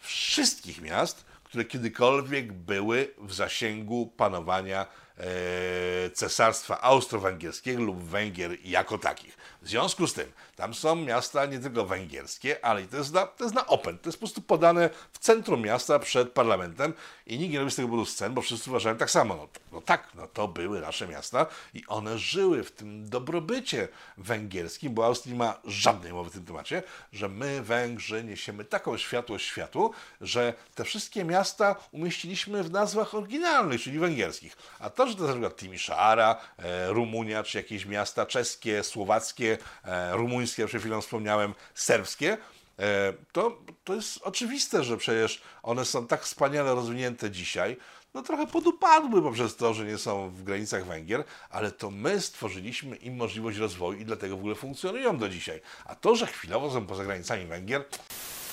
[0.00, 4.86] wszystkich miast, które kiedykolwiek były w zasięgu panowania
[5.18, 9.36] e, cesarstwa austro-węgierskiego lub Węgier jako takich.
[9.62, 13.26] W związku z tym, tam są miasta nie tylko węgierskie, ale i to jest na,
[13.26, 13.98] to jest na open.
[13.98, 16.92] To jest po prostu podane w centrum miasta przed parlamentem
[17.26, 19.36] i nikt nie robi z tego powodu scen, bo wszyscy uważają tak samo.
[19.36, 24.94] No, no tak, no to były nasze miasta i one żyły w tym dobrobycie węgierskim,
[24.94, 29.90] bo Austrii ma żadnej mowy w tym temacie, że my Węgrzy niesiemy taką światłość światu,
[30.20, 34.56] że te wszystkie miasta umieściliśmy w nazwach oryginalnych, czyli węgierskich.
[34.78, 39.58] A to, że to jest na przykład Timișoara, e, Rumunia, czy jakieś miasta czeskie, słowackie,
[39.84, 42.38] e, rumuńskie, jak przed chwilą wspomniałem, serbskie,
[42.78, 47.76] e, to, to jest oczywiste, że przecież one są tak wspaniale rozwinięte dzisiaj,
[48.14, 52.96] no trochę podupadły poprzez to, że nie są w granicach Węgier, ale to my stworzyliśmy
[52.96, 55.60] im możliwość rozwoju i dlatego w ogóle funkcjonują do dzisiaj.
[55.84, 57.84] A to, że chwilowo są poza granicami Węgier,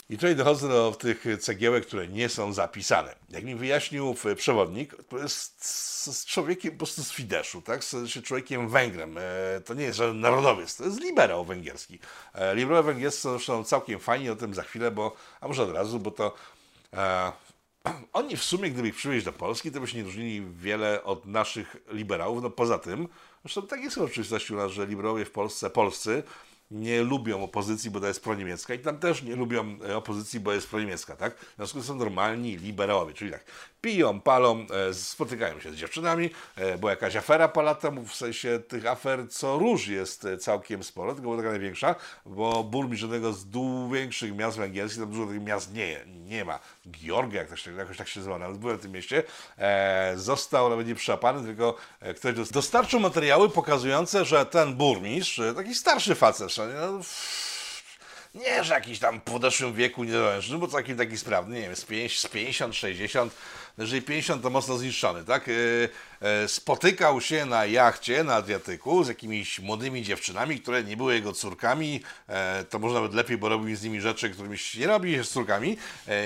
[0.10, 3.16] i tutaj dochodzę do tych cegiełek, które nie są zapisane.
[3.30, 5.66] Jak mi wyjaśnił przewodnik, to jest
[6.06, 7.84] z człowiekiem po prostu z Fideszu, tak?
[7.84, 9.18] z człowiekiem Węgrem.
[9.18, 9.22] E,
[9.66, 12.00] to nie jest żaden narodowiec, to jest liberał węgierski.
[12.34, 15.72] E, liberały węgierscy są zresztą całkiem fajni, o tym za chwilę, bo, a może od
[15.72, 16.36] razu, bo to
[16.94, 17.32] e,
[18.14, 21.26] oni w sumie, gdyby ich przywieźć do Polski, to by się nie różnili wiele od
[21.26, 22.44] naszych liberałów.
[22.44, 23.08] No poza tym,
[23.44, 26.24] zresztą tak jest oczywistością u nas, że liberałowie w Polsce, polscy,
[26.74, 30.54] nie lubią opozycji, bo to jest proniemiecka i tam też nie lubią e, opozycji, bo
[30.54, 31.36] jest proniemiecka, tak?
[31.36, 33.44] W związku z tym są normalni liberałowie, czyli tak,
[33.82, 38.86] piją, palą, e, spotykają się z dziewczynami, e, bo jakaś afera pala w sensie tych
[38.86, 43.46] afer co róż jest całkiem sporo, tylko była taka największa, bo burmistrz jednego z
[43.94, 48.08] większych miast węgierskich, tam dużo tych miast nie, nie ma, Georgia, jak się, jakoś tak
[48.08, 49.24] się nazywa, nawet byłem w tym mieście,
[50.16, 51.78] został nawet nie przyłapany, tylko
[52.16, 57.00] ktoś dostarczył materiały pokazujące, że ten burmistrz, taki starszy facet, no,
[58.36, 61.86] nie, że jakiś tam w podeszłym wieku niedoręczny, bo całkiem taki sprawny, nie wiem, z
[61.86, 63.34] 50, 60,
[63.78, 65.50] jeżeli 50 to mocno zniszczony, tak?
[66.24, 71.14] E, e, spotykał się na jachcie na Adriatyku z jakimiś młodymi dziewczynami, które nie były
[71.14, 74.88] jego córkami, e, to może nawet lepiej, bo robił z nimi rzeczy, którymi się nie
[74.88, 75.78] robi z córkami.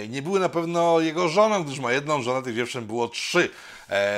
[0.09, 3.49] Nie były na pewno jego żoną, gdyż ma jedną żonę, tych dziewczyn było trzy.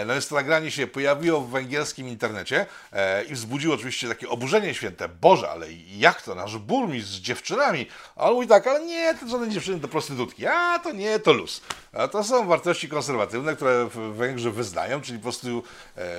[0.05, 2.65] No więc to nagranie się pojawiło w węgierskim internecie
[3.29, 5.09] i wzbudziło oczywiście takie oburzenie święte.
[5.09, 7.85] Boże, ale jak to, nasz burmistrz z dziewczynami?
[8.15, 10.47] A on mówi tak, ale nie, to żadne dziewczyny to prostytutki.
[10.47, 11.61] A to nie, to luz.
[11.93, 15.61] A to są wartości konserwatywne, które Węgrzy wyznają, czyli po prostu e,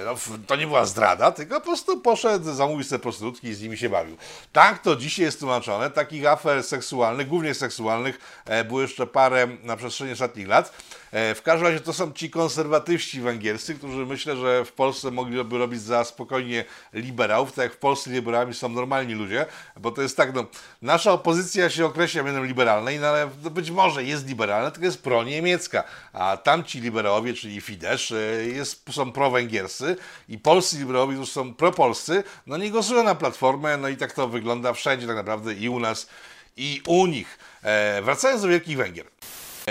[0.04, 0.14] no,
[0.46, 3.88] to nie była zdrada, tylko po prostu poszedł, zamówił sobie prostytutki i z nimi się
[3.88, 4.16] bawił.
[4.52, 5.90] Tak to dzisiaj jest tłumaczone.
[5.90, 10.72] Takich afer seksualnych, głównie seksualnych, e, było jeszcze parę na przestrzeni ostatnich lat.
[11.12, 15.58] E, w każdym razie to są ci konserwatywści węgierscy, którzy myślę, że w Polsce mogliby
[15.58, 20.16] robić za spokojnie liberałów, tak jak w Polsce liberałami są normalni ludzie, bo to jest
[20.16, 20.46] tak, no,
[20.82, 25.84] nasza opozycja się określa mianem liberalnej, no ale być może jest liberalna, tylko jest pro-niemiecka,
[26.12, 29.96] a tamci liberałowie, czyli Fidesz, e, jest, są pro-węgierscy
[30.28, 34.28] i polscy liberałowie, którzy są pro-polscy, no nie głosują na Platformę, no i tak to
[34.28, 36.08] wygląda wszędzie tak naprawdę i u nas,
[36.56, 37.38] i u nich.
[37.62, 39.06] E, wracając do Wielkich Węgier.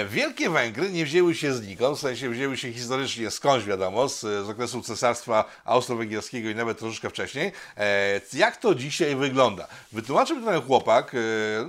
[0.10, 4.50] Wielkie Węgry nie wzięły się znikąd, w sensie wzięły się historycznie skądś wiadomo, z, z
[4.50, 7.52] okresu cesarstwa austro-węgierskiego i nawet troszeczkę wcześniej.
[7.78, 9.68] E, jak to dzisiaj wygląda?
[9.92, 11.18] Wytłumaczył mi ten chłopak, e,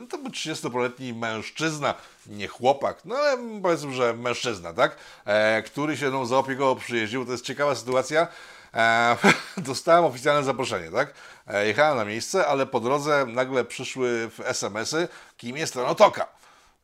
[0.00, 1.94] no to był 30-letni mężczyzna,
[2.30, 4.96] nie chłopak, no ale powiedzmy, że mężczyzna, tak?
[5.24, 7.24] E, który się no, zaopiekował, przyjeździł.
[7.24, 8.28] To jest ciekawa sytuacja.
[8.74, 9.16] E,
[9.56, 11.14] dostałem oficjalne zaproszenie, tak?
[11.46, 16.26] E, jechałem na miejsce, ale po drodze nagle przyszły SMS-y, kim jest ten Otoka.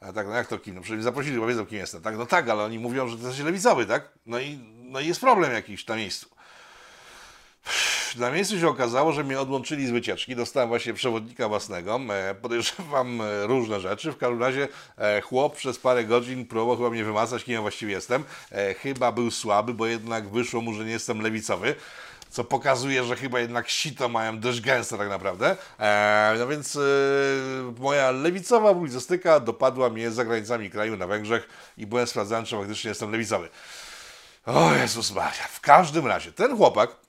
[0.00, 0.74] A tak, no jak to kim?
[0.74, 2.16] No przecież zaprosili, bo wiedzą kim jestem, tak?
[2.16, 4.08] No tak, ale oni mówią, że to jest lewicowy, tak?
[4.26, 6.35] No i, no i jest problem jakiś na miejscu.
[8.16, 10.36] Na miejscu się okazało, że mnie odłączyli z wycieczki.
[10.36, 12.00] Dostałem właśnie przewodnika własnego.
[12.10, 14.12] E, podejrzewam e, różne rzeczy.
[14.12, 17.92] W każdym razie e, chłop przez parę godzin próbował chyba mnie wymazać, kim ja właściwie
[17.92, 18.24] jestem.
[18.82, 21.74] Chyba był słaby, bo jednak wyszło mu, że nie jestem lewicowy
[22.30, 25.56] co pokazuje, że chyba jednak sito mają dość gęste tak naprawdę.
[25.78, 26.80] E, no więc e,
[27.78, 32.88] moja lewicowa publicystyka dopadła mnie za granicami kraju na Węgrzech i byłem sprawdzany, czy faktycznie
[32.88, 33.48] jestem lewicowy.
[34.46, 35.44] O Jezus Maria.
[35.50, 37.05] W każdym razie, ten chłopak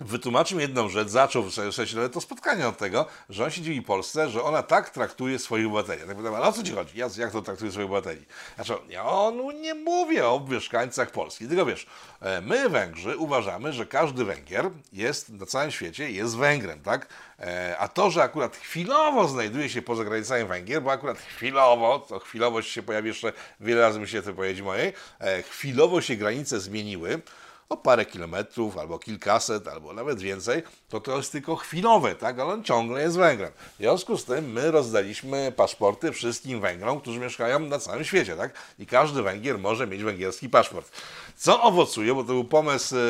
[0.00, 4.30] wytłumaczył jedną rzecz, zaczął w sensie to spotkanie od tego, że on się dziwi Polsce,
[4.30, 6.02] że ona tak traktuje swoich obywateli.
[6.06, 6.98] Tak pytam, ale o co ci chodzi?
[6.98, 8.26] Jak, jak to traktuje swoich obywateli?
[8.54, 11.86] Znaczy, ja on nie mówię o mieszkańcach Polski, tylko wiesz,
[12.20, 17.06] e, my Węgrzy uważamy, że każdy Węgier jest na całym świecie, jest Węgrem, tak?
[17.40, 22.18] E, a to, że akurat chwilowo znajduje się poza granicami Węgier, bo akurat chwilowo, to
[22.18, 26.60] chwilowość się pojawi jeszcze wiele razy mi się to powiedzieć mojej, e, chwilowo się granice
[26.60, 27.20] zmieniły,
[27.68, 32.38] o parę kilometrów, albo kilkaset, albo nawet więcej, to to jest tylko chwilowe, tak?
[32.38, 33.50] Ale on ciągle jest Węgrem.
[33.74, 38.54] W związku z tym my rozdaliśmy paszporty wszystkim Węgrom, którzy mieszkają na całym świecie, tak?
[38.78, 40.90] I każdy Węgier może mieć węgierski paszport.
[41.36, 43.00] Co owocuje, bo to był pomysł e,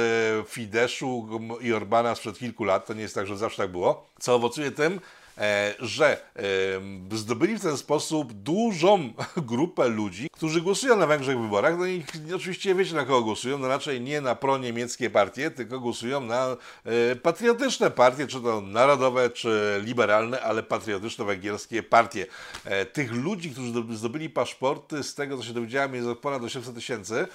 [0.48, 1.28] Fideszu
[1.60, 4.70] i Orbana sprzed kilku lat, to nie jest tak, że zawsze tak było, co owocuje
[4.70, 5.00] tym,
[5.78, 6.20] że
[7.12, 11.78] e, zdobyli w ten sposób dużą grupę ludzi, którzy głosują na Węgrzech w wyborach.
[11.78, 12.04] No i
[12.36, 17.16] oczywiście wiecie na kogo głosują, no raczej nie na proniemieckie partie, tylko głosują na e,
[17.16, 22.26] patriotyczne partie, czy to narodowe, czy liberalne, ale patriotyczne węgierskie partie.
[22.64, 27.26] E, tych ludzi, którzy zdobyli paszporty, z tego co się dowiedziałem, jest ponad 800 tysięcy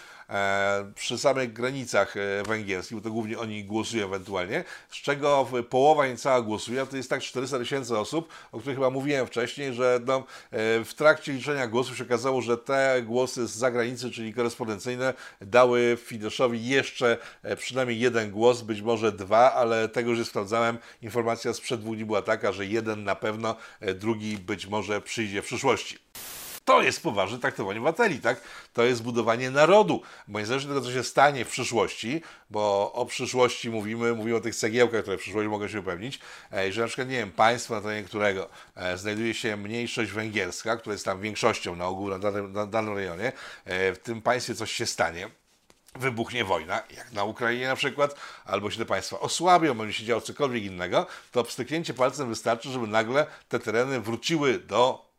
[0.96, 6.42] przy samych granicach e, węgierskich, bo to głównie oni głosują ewentualnie, z czego połowa niecała
[6.42, 10.18] głosuje, a to jest tak 400 tysięcy osób, o których chyba mówiłem wcześniej, że no,
[10.18, 10.24] e,
[10.84, 16.68] w trakcie liczenia głosów się okazało, że te głosy z zagranicy, czyli korespondencyjne, dały Fideszowi
[16.68, 20.78] jeszcze e, przynajmniej jeden głos, być może dwa, ale tego już sprawdzałem.
[21.02, 25.42] Informacja sprzed dwóch dni była taka, że jeden na pewno, e, drugi być może przyjdzie
[25.42, 25.98] w przyszłości.
[26.66, 28.42] To jest poważne traktowanie obywateli, tak?
[28.74, 33.06] To jest budowanie narodu, bo niezależnie od tego, co się stanie w przyszłości, bo o
[33.06, 36.20] przyszłości mówimy, mówimy o tych cegiełkach, które w przyszłości mogą się upewnić,
[36.54, 40.78] e, że na przykład, nie wiem, państwo, na terenie którego e, znajduje się mniejszość węgierska,
[40.78, 43.32] która jest tam większością na ogół na danym, na danym rejonie,
[43.66, 45.30] e, w tym państwie coś się stanie,
[45.96, 50.22] wybuchnie wojna, jak na Ukrainie na przykład, albo się te państwa osłabią, będzie się działo
[50.22, 55.11] cokolwiek innego, to pstryknięcie palcem wystarczy, żeby nagle te tereny wróciły do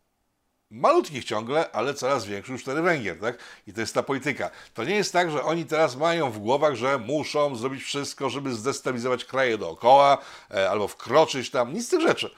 [0.73, 3.39] malutkich ciągle, ale coraz większych wtedy Węgier, tak?
[3.67, 4.51] I to jest ta polityka.
[4.75, 8.55] To nie jest tak, że oni teraz mają w głowach, że muszą zrobić wszystko, żeby
[8.55, 10.19] zdestabilizować kraje dookoła,
[10.51, 12.31] e, albo wkroczyć tam, nic z tych rzeczy.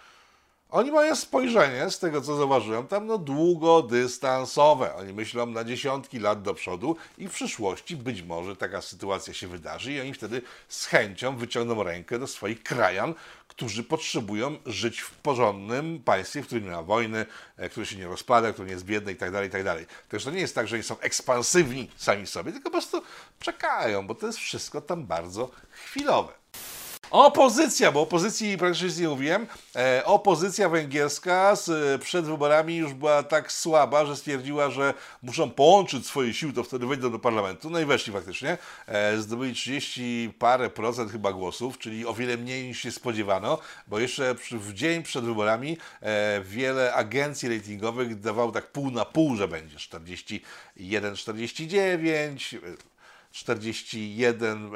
[0.74, 4.94] Oni mają spojrzenie, z tego co zauważyłem, tam no długodystansowe.
[4.94, 9.48] Oni myślą na dziesiątki lat do przodu i w przyszłości być może taka sytuacja się
[9.48, 13.14] wydarzy i oni wtedy z chęcią wyciągną rękę do swoich krajan,
[13.56, 18.06] którzy potrzebują żyć w porządnym państwie, w którym nie ma wojny, e, które się nie
[18.06, 19.64] rozpada, które nie jest biedne i tak dalej, i tak.
[20.08, 23.02] Także to nie jest tak, że oni są ekspansywni sami sobie, tylko po prostu
[23.40, 26.43] czekają, bo to jest wszystko tam bardzo chwilowe.
[27.14, 29.46] Opozycja, bo opozycji praktycznie nic nie mówiłem.
[29.76, 36.06] E, opozycja węgierska z, przed wyborami już była tak słaba, że stwierdziła, że muszą połączyć
[36.06, 37.70] swoje siły, to wtedy wejdą do parlamentu.
[37.70, 38.58] No i weszli faktycznie.
[38.86, 43.98] E, zdobyli 30 parę procent chyba głosów, czyli o wiele mniej niż się spodziewano, bo
[43.98, 49.36] jeszcze przy, w dzień przed wyborami e, wiele agencji ratingowych dawało tak pół na pół,
[49.36, 52.54] że będzie 41, 49,
[53.32, 54.70] 41,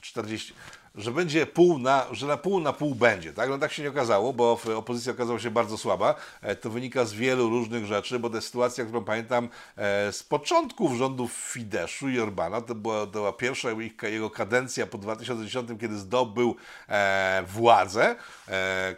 [0.00, 0.54] 40
[0.96, 3.48] że będzie pół na, że na pół na pół będzie, tak?
[3.48, 6.14] No tak się nie okazało, bo opozycja okazała się bardzo słaba.
[6.42, 10.96] E, to wynika z wielu różnych rzeczy, bo jest sytuacja, którą pamiętam e, z początków
[10.96, 12.60] rządów Fideszu i Orbana.
[12.60, 13.68] To była, to była pierwsza
[14.02, 16.56] jego kadencja po 2010, kiedy zdobył
[16.88, 18.16] e, władzę,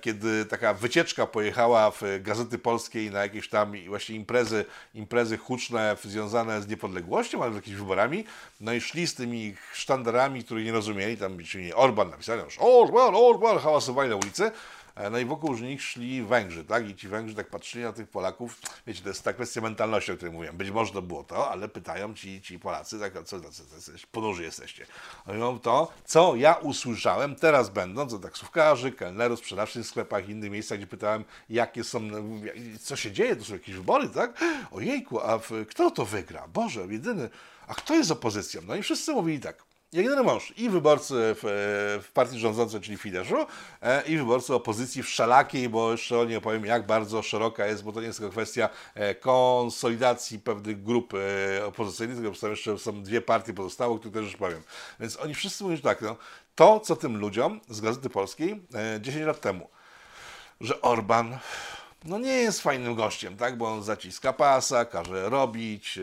[0.00, 6.62] kiedy taka wycieczka pojechała w Gazety Polskiej na jakieś tam właśnie imprezy, imprezy huczne związane
[6.62, 8.24] z niepodległością, ale z jakimiś wyborami.
[8.60, 13.14] No i szli z tymi sztandarami, których nie rozumieli, tam czyli Orban napisali już Orban,
[13.14, 14.50] Orban, hałasowali na ulicy.
[14.94, 16.88] E, no i wokół nich szli Węgrzy, tak?
[16.88, 18.60] I ci Węgrzy tak patrzyli na tych Polaków.
[18.86, 20.56] Wiecie, to jest ta kwestia mentalności, o której mówiłem.
[20.56, 23.62] Być może to było to, ale pytają ci, ci Polacy, tak, co tacy
[24.12, 24.86] ponurzy jesteście.
[25.26, 30.50] Mówią to, co ja usłyszałem teraz będąc od taksówkarzy, kelnerów, sprzedawcy w sklepach i innych
[30.50, 32.00] miejscach, gdzie pytałem, jakie są,
[32.80, 34.40] co się dzieje, to są jakieś wybory, tak?
[34.70, 36.48] Ojejku, a w, kto to wygra?
[36.48, 37.30] Boże, jedyny,
[37.66, 38.62] a kto jest opozycją?
[38.66, 41.40] No i wszyscy mówili tak, Jedyny mąż i wyborcy w,
[42.02, 43.46] w partii rządzącej, czyli Fideszu,
[43.82, 48.00] e, i wyborcy opozycji wszelakiej, bo jeszcze nie opowiem, jak bardzo szeroka jest, bo to
[48.00, 53.54] nie jest tylko kwestia e, konsolidacji pewnych grup e, opozycyjnych, tylko jeszcze są dwie partie
[53.54, 54.62] pozostałe, o których też już powiem.
[55.00, 56.16] Więc oni wszyscy mówią tak, no,
[56.54, 58.62] to, co tym ludziom z Gazety Polskiej
[59.00, 59.68] 10 lat temu,
[60.60, 61.38] że Orban
[62.04, 63.56] no nie jest fajnym gościem, tak?
[63.58, 66.02] Bo on zaciska pasa, każe robić, e,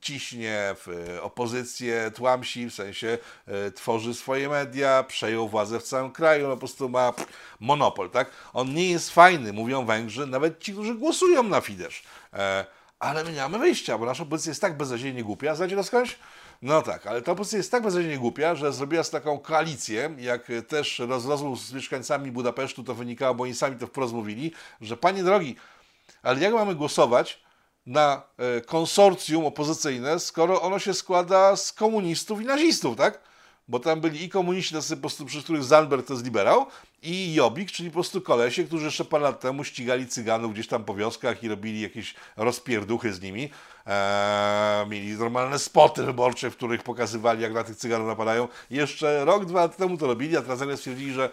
[0.00, 6.12] ciśnie w e, opozycję, tłamsi, w sensie e, tworzy swoje media, przejął władzę w całym
[6.12, 7.12] kraju, no po prostu ma
[7.60, 8.30] monopol, tak?
[8.52, 12.02] On nie jest fajny, mówią Węgrzy, nawet ci, którzy głosują na Fidesz.
[12.98, 16.18] Ale my nie mamy wyjścia, bo nasza opozycja jest tak beznadziejnie głupia, znacie to skądś?
[16.62, 20.48] No tak, ale ta opozycja jest tak beznadziejnie głupia, że zrobiła z taką koalicję, jak
[20.68, 24.96] też z rozmów z mieszkańcami Budapesztu to wynikało, bo oni sami to wprost mówili, że
[24.96, 25.56] panie drogi,
[26.22, 27.42] ale jak mamy głosować
[27.86, 33.20] na e, konsorcjum opozycyjne, skoro ono się składa z komunistów i nazistów, tak?
[33.68, 36.66] Bo tam byli i komuniści, tacy po prostu, przy których Zandberg to jest liberał,
[37.02, 40.84] i Jobbik, czyli po prostu kolesie, którzy jeszcze parę lat temu ścigali cyganów gdzieś tam
[40.84, 43.50] po wioskach i robili jakieś rozpierduchy z nimi.
[43.86, 48.48] Eee, mieli normalne spoty wyborcze, w których pokazywali, jak na tych cyganów napadają.
[48.70, 51.30] Jeszcze rok, dwa lata temu to robili, a teraz nagle stwierdzili, że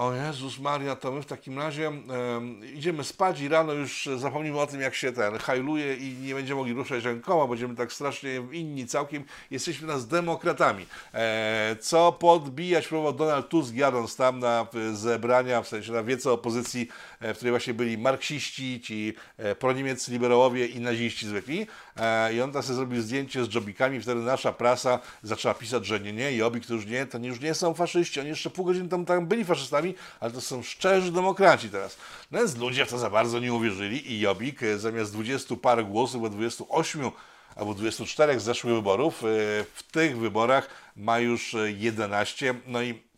[0.00, 4.60] o Jezus Maria, to my w takim razie em, idziemy spać i rano już zapomnimy
[4.60, 8.30] o tym, jak się ten hajluje i nie będziemy mogli ruszać rękoma, będziemy tak strasznie
[8.52, 9.24] inni całkiem.
[9.50, 10.86] Jesteśmy nas demokratami.
[11.14, 16.88] E, co podbijać próbował Donald Tusk jadąc tam na zebrania, w sensie na wiece opozycji,
[17.20, 21.66] w której właśnie byli marksiści, ci e, proniemieccy liberałowie i naziści zwykli.
[21.96, 26.00] E, I on tam sobie zrobił zdjęcie z Jobikami, wtedy nasza prasa zaczęła pisać, że
[26.00, 28.88] nie, nie, Jobbik to już nie, to już nie są faszyści, oni jeszcze pół godziny
[28.88, 31.96] temu tam byli faszystami, ale to są szczerzy demokraci teraz.
[32.30, 35.84] No więc ludzie w to za bardzo nie uwierzyli i Jobbik e, zamiast 20 parę
[35.84, 37.10] głosów, bo 28
[37.56, 39.26] albo 24 z zeszłych wyborów, e,
[39.74, 43.09] w tych wyborach ma już e, 11, no i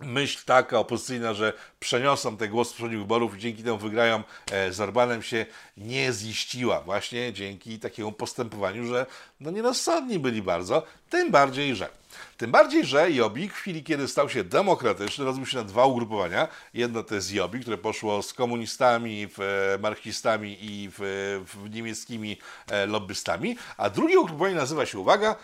[0.00, 4.22] myśl taka opozycyjna, że przeniosą te głosy z poprzednich wyborów i dzięki temu wygrają
[4.52, 5.46] e, z Orbanem się
[5.76, 9.06] nie ziściła właśnie dzięki takiemu postępowaniu, że
[9.40, 11.88] no nierozsądni byli bardzo, tym bardziej, że
[12.36, 16.48] tym bardziej, że Jobbik w chwili, kiedy stał się demokratyczny, rozbił się na dwa ugrupowania.
[16.74, 19.28] Jedno to jest Jobbik, które poszło z komunistami,
[19.74, 21.00] e, marksistami i w,
[21.46, 22.38] w niemieckimi
[22.70, 25.36] e, lobbystami, a drugie ugrupowanie nazywa się, uwaga,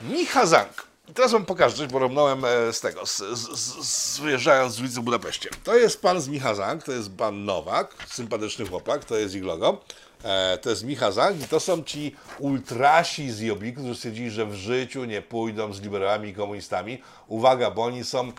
[0.00, 0.91] Michazank.
[1.14, 5.00] Teraz wam pokażę coś, bo romnąłem e, z tego, z, z, z, wyjeżdżając z ulicy
[5.00, 5.50] w Budapeszcie.
[5.64, 9.80] To jest pan z Michazank, to jest pan Nowak, sympatyczny chłopak, to jest ich logo.
[10.24, 14.54] E, to jest Michazank i to są ci ultrasi z Jobbiku, którzy stwierdzili, że w
[14.54, 17.02] życiu nie pójdą z liberałami i komunistami.
[17.28, 18.32] Uwaga, bo oni są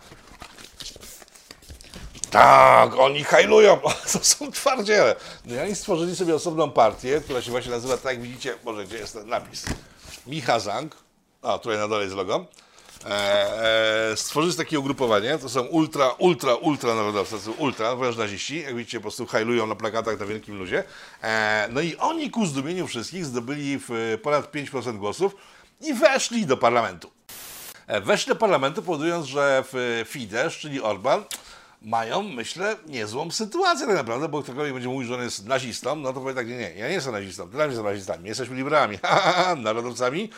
[2.32, 3.80] tak, oni hajlują,
[4.13, 5.15] to są twardziele.
[5.45, 8.86] No i oni stworzyli sobie osobną partię, która się właśnie nazywa, tak jak widzicie, może
[8.86, 9.65] gdzie jest ten napis,
[10.28, 10.95] Michazang,
[11.41, 12.45] a tutaj na dole jest logo,
[13.06, 18.18] e, e, stworzyli takie ugrupowanie, to są ultra, ultra, ultra narodowcy, to są ultra, wręcz
[18.18, 20.84] naziści, jak widzicie, po prostu hajlują na plakatach na wielkim ludzie.
[21.24, 25.36] E, no i oni ku zdumieniu wszystkich zdobyli w ponad 5% głosów
[25.82, 27.12] i weszli do parlamentu.
[27.88, 31.24] E, Weszli do parlamentu, powodując, że w Fidesz, czyli Orban,
[31.82, 36.14] mają, myślę, niezłą sytuację tak naprawdę, bo ktokolwiek będzie mówił, że on jest nazistą, no
[36.14, 38.56] to powie tak, nie, nie, ja nie jestem nazistą, ty tam jesteś nazistami, my jesteśmy
[38.56, 38.99] liberałami,
[39.58, 40.30] narodowcami,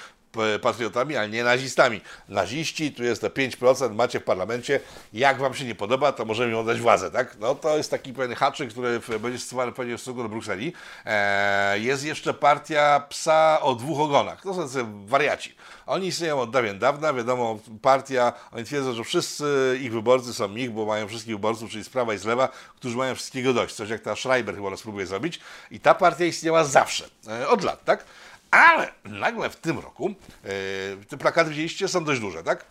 [0.61, 2.01] patriotami, ale nie nazistami.
[2.29, 4.79] Naziści, tu jest te 5%, macie w parlamencie,
[5.13, 7.37] jak wam się nie podoba, to możemy im oddać władzę, tak?
[7.39, 10.73] No to jest taki pewien haczyk, który będzie stosowany pewnie w stosunku do Brukseli.
[11.05, 15.55] Eee, jest jeszcze partia psa o dwóch ogonach, to są wariaci.
[15.85, 20.71] Oni istnieją od dawien dawna, wiadomo, partia, oni twierdzą, że wszyscy ich wyborcy są ich,
[20.71, 23.89] bo mają wszystkich wyborców, czyli z prawa i z lewa, którzy mają wszystkiego dość, coś
[23.89, 25.39] jak ta Schreiber chyba nas próbuje zrobić
[25.71, 28.05] i ta partia istniała zawsze, e, od lat, tak?
[28.55, 30.49] Ale nagle w tym roku, e,
[31.07, 32.65] te plakaty widzieliście, są dość duże, tak?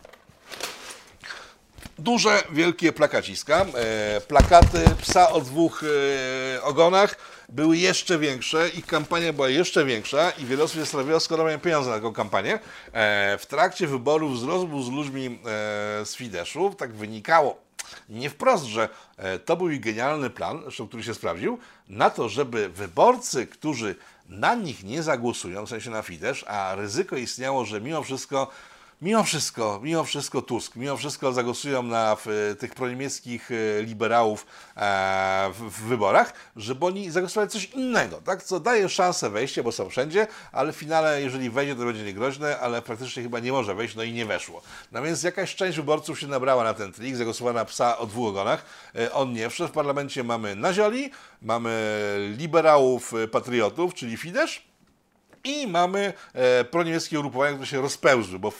[1.99, 3.65] duże, wielkie plakaciska.
[3.75, 7.15] E, plakaty psa o dwóch e, ogonach
[7.49, 11.59] były jeszcze większe, ich kampania była jeszcze większa i wiele osób się zastanawiało, skąd mają
[11.59, 12.59] pieniądze na taką kampanię.
[13.39, 15.39] W trakcie wyborów z rozmów z ludźmi
[16.03, 17.57] z Fideszu tak wynikało,
[18.09, 18.89] nie wprost, że
[19.45, 21.59] to był genialny plan, zresztą który się sprawdził,
[21.89, 23.95] na to, żeby wyborcy, którzy
[24.29, 28.51] na nich nie zagłosują, w sensie na Fidesz, a ryzyko istniało, że mimo wszystko
[29.01, 35.49] Mimo wszystko, mimo wszystko Tusk, mimo wszystko zagłosują na w, tych proniemieckich e, liberałów e,
[35.53, 38.43] w, w wyborach, żeby oni zagłosowali coś innego, tak?
[38.43, 42.59] Co daje szansę wejścia, bo są wszędzie, ale w finale, jeżeli wejdzie, to będzie niegroźne,
[42.59, 44.61] ale praktycznie chyba nie może wejść, no i nie weszło.
[44.91, 48.29] No więc jakaś część wyborców się nabrała na ten trik, zagłosowała na psa o dwóch
[48.29, 48.65] ogonach.
[48.95, 49.69] E, on nie wszedł.
[49.69, 54.74] W parlamencie mamy Nazioli, mamy liberałów, e, patriotów, czyli Fidesz,
[55.45, 58.53] i mamy e, proniemieckie ugrupowania, które się rozpełzły, bo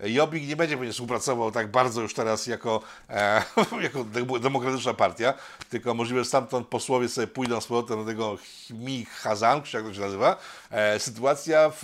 [0.00, 3.42] Jobbik nie będzie pewnie współpracował tak bardzo już teraz jako, e,
[3.82, 5.34] jako de- demokratyczna partia,
[5.70, 8.38] tylko możliwe stamtąd posłowie sobie pójdą z powrotem do tego
[8.70, 10.36] Mi Hazan, czy jak to się nazywa.
[10.70, 11.78] E, sytuacja w,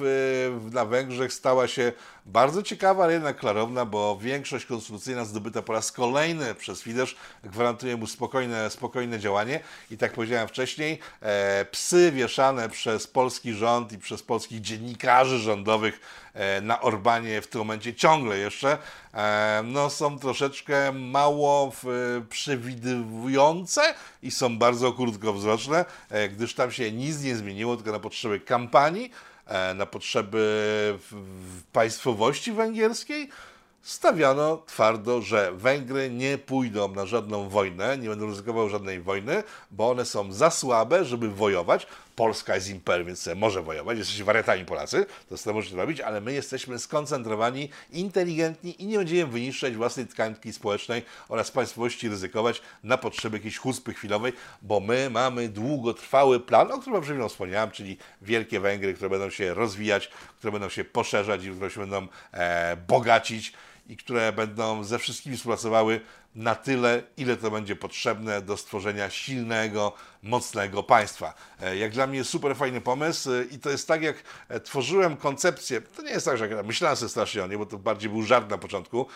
[0.61, 1.93] w, na Węgrzech stała się
[2.27, 7.97] bardzo ciekawa, ale jednak klarowna, bo większość konstytucyjna zdobyta po raz kolejny przez Fidesz gwarantuje
[7.97, 9.61] mu spokojne, spokojne działanie.
[9.91, 16.01] I tak powiedziałem wcześniej, e, psy wieszane przez polski rząd i przez polskich dziennikarzy rządowych
[16.35, 18.79] e, na Orbanie w tym momencie ciągle jeszcze
[19.15, 21.73] e, no, są troszeczkę mało
[22.29, 28.41] przewidujące i są bardzo krótkowzroczne, e, gdyż tam się nic nie zmieniło, tylko na potrzeby
[28.41, 28.76] kampanii,
[29.47, 30.99] e, na potrzeby
[31.73, 33.29] państwowości węgierskiej
[33.87, 39.91] stawiano twardo, że Węgry nie pójdą na żadną wojnę, nie będą ryzykowały żadnej wojny, bo
[39.91, 41.87] one są za słabe, żeby wojować.
[42.17, 46.33] Polska jest imperium, więc może wojować, jesteście wariatami Polacy, to sobie możecie robić, ale my
[46.33, 53.37] jesteśmy skoncentrowani, inteligentni i nie będziemy wyniszczać własnej tkanki społecznej oraz państwowości ryzykować na potrzeby
[53.37, 58.95] jakiejś chuspy chwilowej, bo my mamy długotrwały plan, o którym przed wspomniałem, czyli wielkie Węgry,
[58.95, 63.53] które będą się rozwijać, które będą się poszerzać i które się będą e, bogacić
[63.89, 66.01] i które będą ze wszystkimi współpracowały
[66.35, 69.93] na tyle, ile to będzie potrzebne do stworzenia silnego,
[70.27, 71.35] mocnego państwa.
[71.63, 74.17] E, jak dla mnie super fajny pomysł e, i to jest tak, jak
[74.49, 77.79] e, tworzyłem koncepcję, to nie jest tak, że myślałem sobie strasznie o niej, bo to
[77.79, 79.07] bardziej był żart na początku,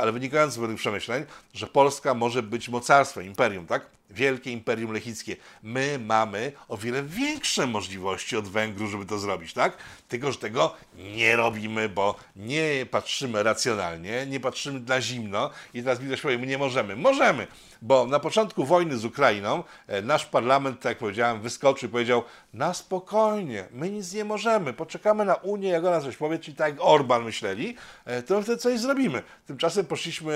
[0.00, 3.86] ale wynikający z pewnych przemyśleń, że Polska może być mocarstwem, imperium, tak?
[4.10, 5.36] Wielkie Imperium Lechickie.
[5.62, 9.76] My mamy o wiele większe możliwości od Węgrów, żeby to zrobić, tak?
[10.08, 16.00] Tylko, że tego nie robimy, bo nie patrzymy racjonalnie, nie patrzymy dla zimno i teraz
[16.00, 16.96] mi ktoś my nie możemy.
[16.96, 17.46] Możemy,
[17.82, 22.22] bo na początku wojny z Ukrainą e, nasz parlament, tak jak powiedziałem, wyskoczył i powiedział
[22.54, 26.72] na spokojnie, my nic nie możemy, poczekamy na Unię, jak ona coś powie, czyli tak
[26.72, 29.22] jak Orban myśleli, e, to wtedy coś zrobimy.
[29.46, 30.32] Tymczasem poszliśmy...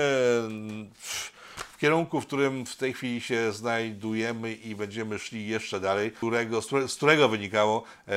[0.93, 1.40] Pff,
[1.81, 6.95] kierunku, w którym w tej chwili się znajdujemy i będziemy szli jeszcze dalej, którego, z
[6.95, 8.11] którego wynikało e,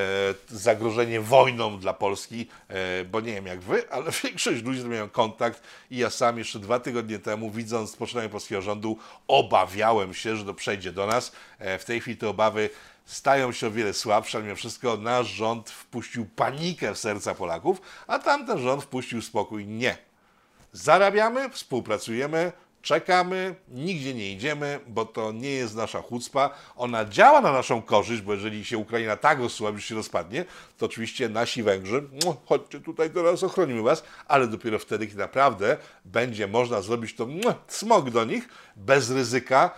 [0.48, 5.62] zagrożenie wojną dla Polski, e, bo nie wiem jak wy, ale większość ludzi, mają kontakt
[5.90, 8.98] i ja sam jeszcze dwa tygodnie temu, widząc poczynanie polskiego rządu,
[9.28, 11.32] obawiałem się, że to przejdzie do nas.
[11.58, 12.70] E, w tej chwili te obawy
[13.04, 17.80] stają się o wiele słabsze, ale mimo wszystko nasz rząd wpuścił panikę w serca Polaków,
[18.06, 19.66] a tamten rząd wpuścił spokój.
[19.66, 19.96] Nie.
[20.72, 22.52] Zarabiamy, współpracujemy,
[22.84, 26.50] czekamy, nigdzie nie idziemy, bo to nie jest nasza chucpa.
[26.76, 30.44] Ona działa na naszą korzyść, bo jeżeli się Ukraina tak osłabia, że się rozpadnie,
[30.78, 35.76] to oczywiście nasi Węgrzy, no, chodźcie tutaj teraz, ochronimy was, ale dopiero wtedy, kiedy naprawdę
[36.04, 39.70] będzie można zrobić to no, smog do nich, bez ryzyka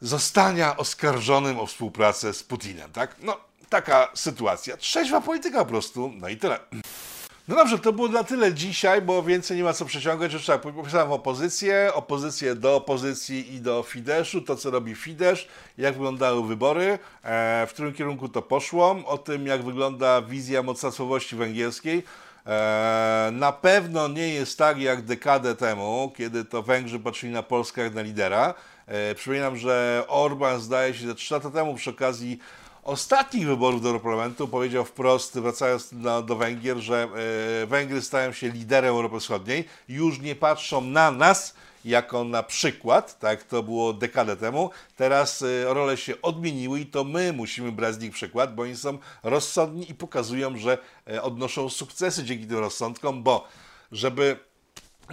[0.00, 3.16] zostania oskarżonym o współpracę z Putinem, tak?
[3.22, 3.36] No,
[3.68, 4.76] taka sytuacja.
[4.76, 6.58] Trzeźwa polityka po prostu, no i tyle.
[7.50, 10.32] No dobrze, to było na tyle dzisiaj, bo więcej nie ma co przeciągać.
[10.32, 15.48] Już tak, popisałem opozycję, opozycję do opozycji i do Fideszu, to co robi Fidesz,
[15.78, 21.36] jak wyglądały wybory, e, w którym kierunku to poszło, o tym jak wygląda wizja mocarstwowości
[21.36, 22.02] węgierskiej.
[22.46, 27.82] E, na pewno nie jest tak jak dekadę temu, kiedy to Węgrzy patrzyli na Polskę
[27.82, 28.54] jak na lidera.
[28.86, 32.38] E, przypominam, że Orban zdaje się, że 3 lata temu przy okazji
[32.82, 37.08] ostatnich wyborów do Europarlamentu powiedział wprost, wracając do, do Węgier, że
[37.62, 41.54] e, Węgry stają się liderem Europy Wschodniej, już nie patrzą na nas
[41.84, 44.70] jako na przykład, tak to było dekadę temu.
[44.96, 48.76] Teraz e, role się odmieniły i to my musimy brać z nich przykład, bo oni
[48.76, 53.48] są rozsądni i pokazują, że e, odnoszą sukcesy dzięki tym rozsądkom, bo
[53.92, 54.49] żeby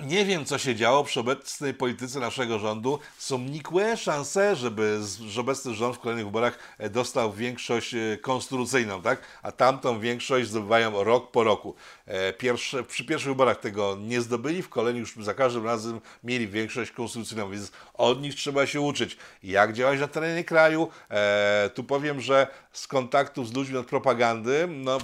[0.06, 3.00] nie wiem, co się działo przy obecnej polityce naszego rządu.
[3.18, 9.02] Są nikłe szanse, żeby że obecny rząd w kolejnych wyborach e, dostał większość e, konstytucyjną,
[9.02, 9.22] tak?
[9.44, 11.76] A tamtą większość zdobywają rok po roku.
[12.08, 16.48] E, pierwsze, przy pierwszych wyborach tego nie zdobyli, w kolejnych już za każdym razem mieli
[16.48, 19.18] większość konstytucyjną, więc od nich trzeba się uczyć.
[19.44, 20.90] Jak działać na terenie kraju?
[21.10, 24.98] E, tu powiem, że z kontaktów z ludźmi od propagandy, no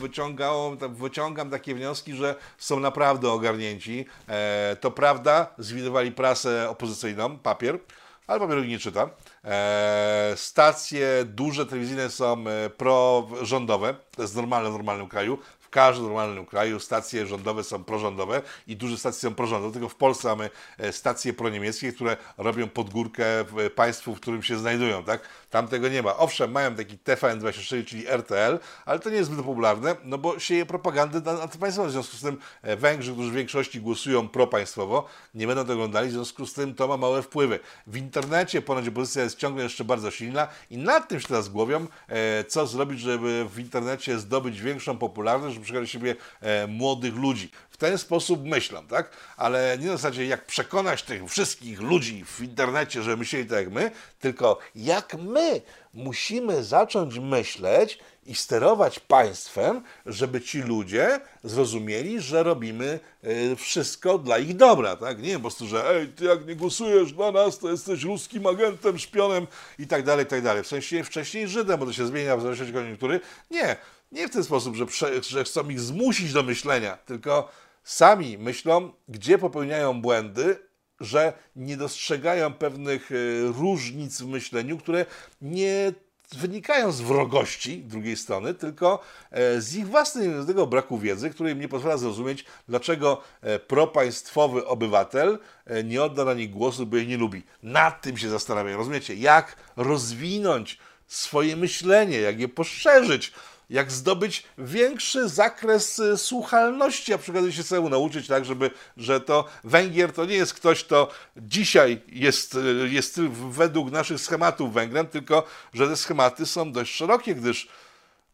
[0.89, 4.05] wyciągam, takie wnioski, że są naprawdę ogarnięci.
[4.29, 7.79] E, to prawda, zwidowali prasę opozycyjną, papier,
[8.27, 9.09] ale papieru nie czyta.
[9.45, 15.37] E, stacje duże telewizyjne są e, prorządowe, to jest normalne w normalnym kraju
[15.73, 19.73] każdym normalnym kraju stacje rządowe są prorządowe i duże stacje są prorządowe.
[19.73, 24.57] Tylko w Polsce mamy e, stacje proniemieckie, które robią podgórkę w państwu, w którym się
[24.57, 25.03] znajdują.
[25.03, 25.21] Tak?
[25.49, 26.17] Tam tego nie ma.
[26.17, 30.65] Owszem, mają taki TVN24, czyli RTL, ale to nie jest zbyt popularne, no bo sieje
[30.65, 31.89] propagandę antypaństwową.
[31.89, 35.05] W związku z tym e, Węgrzy, którzy w większości głosują propaństwowo,
[35.35, 37.59] nie będą to oglądali, w związku z tym to ma małe wpływy.
[37.87, 41.87] W internecie ponoć opozycja jest ciągle jeszcze bardzo silna i nad tym się teraz głowią,
[42.07, 47.51] e, co zrobić, żeby w internecie zdobyć większą popularność, żeby siebie e, młodych ludzi.
[47.69, 49.09] W ten sposób myślą, tak?
[49.37, 53.73] Ale nie na zasadzie jak przekonać tych wszystkich ludzi w internecie, że myśleli tak jak
[53.73, 55.61] my, tylko jak my
[55.93, 64.37] musimy zacząć myśleć i sterować państwem, żeby ci ludzie zrozumieli, że robimy e, wszystko dla
[64.37, 65.21] ich dobra, tak?
[65.21, 68.99] Nie po prostu, że ej, ty jak nie głosujesz dla nas, to jesteś ruskim agentem,
[68.99, 69.47] szpionem
[69.79, 70.63] i tak dalej, i tak dalej.
[70.63, 73.19] W sensie wcześniej Żydem, bo to się zmienia w zależności od koniunktury.
[73.51, 73.75] Nie,
[74.13, 77.49] nie w ten sposób, że, prze, że chcą ich zmusić do myślenia, tylko
[77.83, 80.59] sami myślą, gdzie popełniają błędy,
[80.99, 83.15] że nie dostrzegają pewnych e,
[83.47, 85.05] różnic w myśleniu, które
[85.41, 85.93] nie
[86.31, 88.99] wynikają z wrogości drugiej strony, tylko
[89.31, 95.39] e, z ich własnego braku wiedzy, który im nie pozwala zrozumieć, dlaczego e, propaństwowy obywatel
[95.65, 97.43] e, nie odda na nich głosu, bo ich nie lubi.
[97.63, 99.15] Nad tym się zastanawiają, rozumiecie?
[99.15, 103.33] Jak rozwinąć swoje myślenie, jak je poszerzyć,
[103.73, 109.45] jak zdobyć większy zakres y, słuchalności, a przy się sobie nauczyć tak, żeby, że to
[109.63, 115.43] Węgier to nie jest ktoś, kto dzisiaj jest, y, jest według naszych schematów Węgrem, tylko
[115.73, 117.67] że te schematy są dość szerokie, gdyż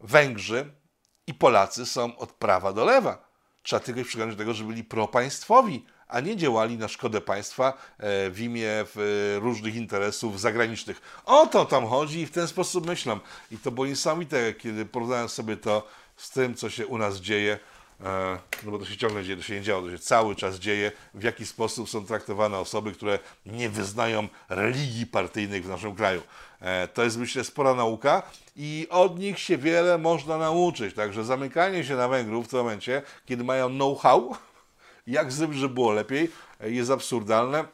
[0.00, 0.72] Węgrzy
[1.26, 3.30] i Polacy są od prawa do lewa.
[3.62, 8.30] Trzeba tylko przyglądać do tego, że byli propaństwowi, a nie działali na szkodę państwa e,
[8.30, 8.84] w imię e,
[9.38, 11.22] różnych interesów zagranicznych.
[11.26, 13.20] O to tam chodzi i w ten sposób myślą.
[13.50, 15.86] I to było niesamowite, kiedy porównałem sobie to
[16.16, 17.58] z tym, co się u nas dzieje,
[18.04, 20.56] e, no bo to się ciągle dzieje, to się nie działo, to się cały czas
[20.56, 26.22] dzieje, w jaki sposób są traktowane osoby, które nie wyznają religii partyjnych w naszym kraju.
[26.94, 28.22] To jest myślę spora nauka
[28.56, 30.94] i od nich się wiele można nauczyć.
[30.94, 34.36] Także zamykanie się na Węgrów w tym momencie, kiedy mają know-how,
[35.10, 36.30] jak zrobić, żeby było lepiej,
[36.60, 37.64] jest absurdalne.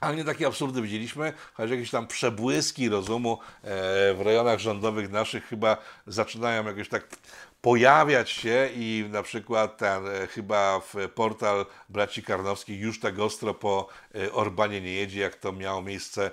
[0.00, 3.68] Ale nie takie absurdy widzieliśmy, choć jakieś tam przebłyski rozumu e,
[4.14, 7.08] w rejonach rządowych naszych chyba zaczynają jakoś tak
[7.62, 13.54] pojawiać się i na przykład ten e, chyba w portal braci Karnowskich już tak ostro
[13.54, 16.30] po e, Orbanie nie jedzie, jak to miało miejsce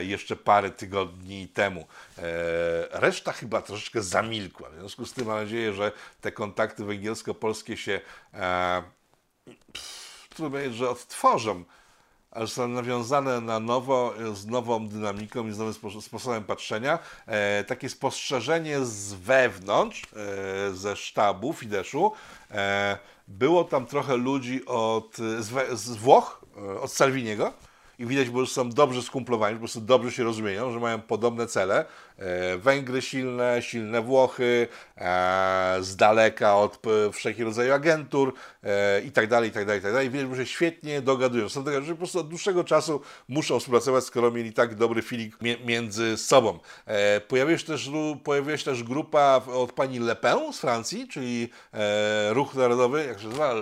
[0.00, 1.86] jeszcze parę tygodni temu.
[2.90, 4.70] Reszta chyba troszeczkę zamilkła.
[4.70, 8.00] W związku z tym mam nadzieję, że te kontakty węgiersko-polskie się
[10.28, 11.64] trudno powiedzieć, że odtworzą,
[12.30, 16.98] ale są nawiązane na nowo, z nową dynamiką i z nowym sposobem patrzenia.
[17.26, 22.12] E, takie spostrzeżenie z wewnątrz, e, ze sztabu Fideszu.
[22.50, 27.52] E, było tam trochę ludzi od, z, z Włoch, e, od Salviniego,
[27.98, 31.84] i widać, bo są dobrze skumplowani, po prostu dobrze się rozumieją, że mają podobne cele.
[32.18, 36.82] E, Węgry silne, silne Włochy, e, z daleka od
[37.12, 40.10] wszelkich rodzajów agentur e, i tak dalej, i tak dalej, i tak dalej.
[40.10, 41.48] Widać, że się świetnie dogadują.
[41.48, 45.34] Są tego, że po prostu od dłuższego czasu muszą współpracować, skoro mieli tak dobry feeling
[45.64, 46.58] między sobą.
[47.28, 47.90] Pojawiła się też,
[48.24, 51.48] pojawiła się też grupa od pani Le Pen z Francji, czyli
[52.30, 53.54] Ruch Narodowy, jak się nazywa?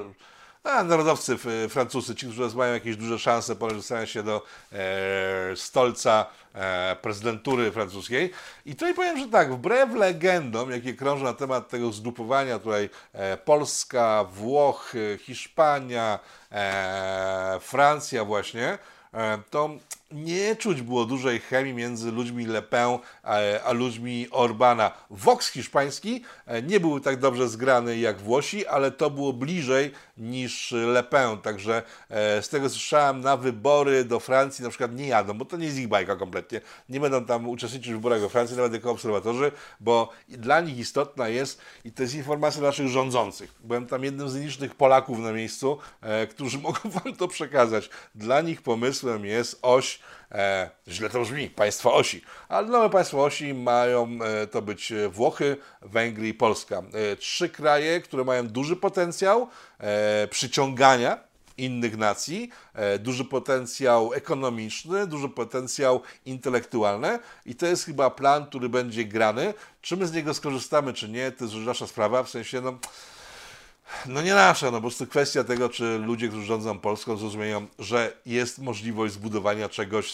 [0.64, 1.36] A narodowcy
[1.68, 4.42] francuscy, ci, którzy mają jakieś duże szanse polegające się do
[4.72, 8.30] e, stolca e, prezydentury francuskiej.
[8.66, 13.36] I tutaj powiem, że tak, wbrew legendom, jakie krążą na temat tego zgrupowania tutaj e,
[13.36, 16.18] Polska, Włochy, Hiszpania,
[16.52, 18.78] e, Francja właśnie,
[19.14, 19.70] e, to
[20.14, 24.90] nie czuć było dużej chemii między ludźmi Le Pen a, a ludźmi Orbana.
[25.10, 30.72] Vox hiszpański e, nie był tak dobrze zgrany jak Włosi, ale to było bliżej niż
[30.72, 31.38] Le Pen.
[31.38, 35.56] Także e, z tego słyszałem, na wybory do Francji na przykład nie jadą, bo to
[35.56, 36.60] nie jest ich bajka kompletnie.
[36.88, 41.28] Nie będą tam uczestniczyć w wyborach we Francji, nawet jako obserwatorzy, bo dla nich istotna
[41.28, 43.54] jest, i to jest informacja naszych rządzących.
[43.60, 47.90] Byłem tam jednym z licznych Polaków na miejscu, e, którzy mogą wam to przekazać.
[48.14, 50.00] Dla nich pomysłem jest oś
[50.34, 52.22] E, źle to brzmi, państwa osi.
[52.48, 56.82] Ale nowe państwa osi mają e, to być Włochy, Węgry i Polska.
[56.92, 61.18] E, trzy kraje, które mają duży potencjał e, przyciągania
[61.58, 68.68] innych nacji, e, duży potencjał ekonomiczny, duży potencjał intelektualny i to jest chyba plan, który
[68.68, 69.54] będzie grany.
[69.80, 72.78] Czy my z niego skorzystamy, czy nie, to jest już nasza sprawa, w sensie no
[74.06, 78.16] no nie nasza, no po prostu kwestia tego, czy ludzie, którzy rządzą Polską, zrozumieją, że
[78.26, 80.12] jest możliwość zbudowania czegoś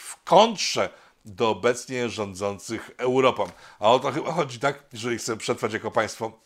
[0.00, 0.90] w kontrze
[1.24, 3.50] do obecnie rządzących Europą.
[3.78, 4.84] A o to chyba chodzi, tak?
[4.92, 6.40] Jeżeli chcemy przetrwać jako państwo,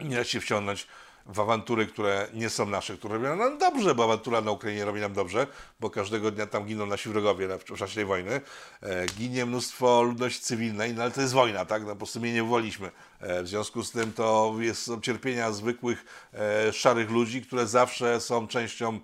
[0.00, 0.86] nie da się wciągnąć
[1.26, 5.00] w awantury, które nie są nasze, które robią nam dobrze, bo awantura na Ukrainie robi
[5.00, 5.46] nam dobrze,
[5.80, 8.40] bo każdego dnia tam giną nasi wrogowie w czasie tej wojny.
[8.82, 11.82] E, ginie mnóstwo ludności cywilnej, no ale to jest wojna, tak?
[11.82, 12.90] No, po prostu my nie wywoliliśmy.
[13.20, 16.04] E, w związku z tym to jest, cierpienia zwykłych
[16.34, 19.00] e, szarych ludzi, które zawsze są częścią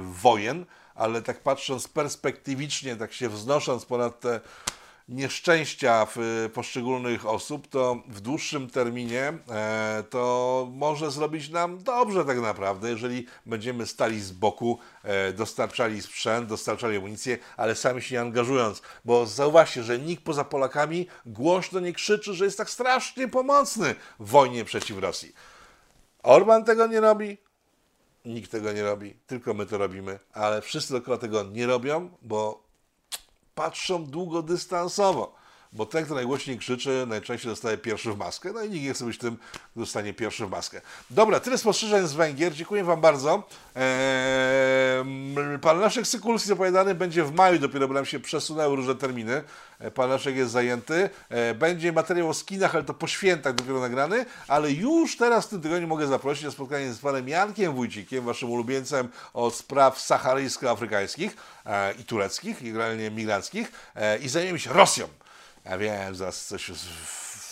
[0.00, 4.40] wojen, ale tak patrząc perspektywicznie, tak się wznosząc ponad te
[5.08, 12.40] nieszczęścia w poszczególnych osób, to w dłuższym terminie e, to może zrobić nam dobrze tak
[12.40, 18.20] naprawdę, jeżeli będziemy stali z boku, e, dostarczali sprzęt, dostarczali amunicję, ale sami się nie
[18.20, 18.82] angażując.
[19.04, 24.28] Bo zauważcie, że nikt poza Polakami głośno nie krzyczy, że jest tak strasznie pomocny w
[24.28, 25.32] wojnie przeciw Rosji.
[26.22, 27.38] Orban tego nie robi,
[28.24, 32.63] nikt tego nie robi, tylko my to robimy, ale wszyscy dookoła tego nie robią, bo
[33.54, 35.34] patrzą długodystansowo,
[35.74, 39.04] bo ten, kto najgłośniej krzyczy, najczęściej dostaje pierwszy w maskę, no i nikt nie chce
[39.04, 40.80] być tym, kto dostanie pierwszy w maskę.
[41.10, 43.48] Dobra, tyle spostrzeżeń z Węgier, dziękuję Wam bardzo.
[43.76, 45.04] Eee,
[45.62, 49.42] pan Leszek Sykulski zapowiadany będzie w maju, dopiero nam się przesunęły różne terminy.
[49.78, 51.10] E, Pan Leszek jest zajęty.
[51.28, 55.48] E, Będzie materiał o skinach, ale to po świętach dopiero nagrany, ale już teraz w
[55.48, 61.30] tym tygodniu mogę zaprosić na spotkanie z panem Jankiem Wójcikiem, waszym ulubieńcem od spraw saharyjsko-afrykańskich
[61.66, 65.08] e, i tureckich, i generalnie migranckich e, i zajmiemy się Rosją.
[65.64, 66.70] Ja wiem, zaraz coś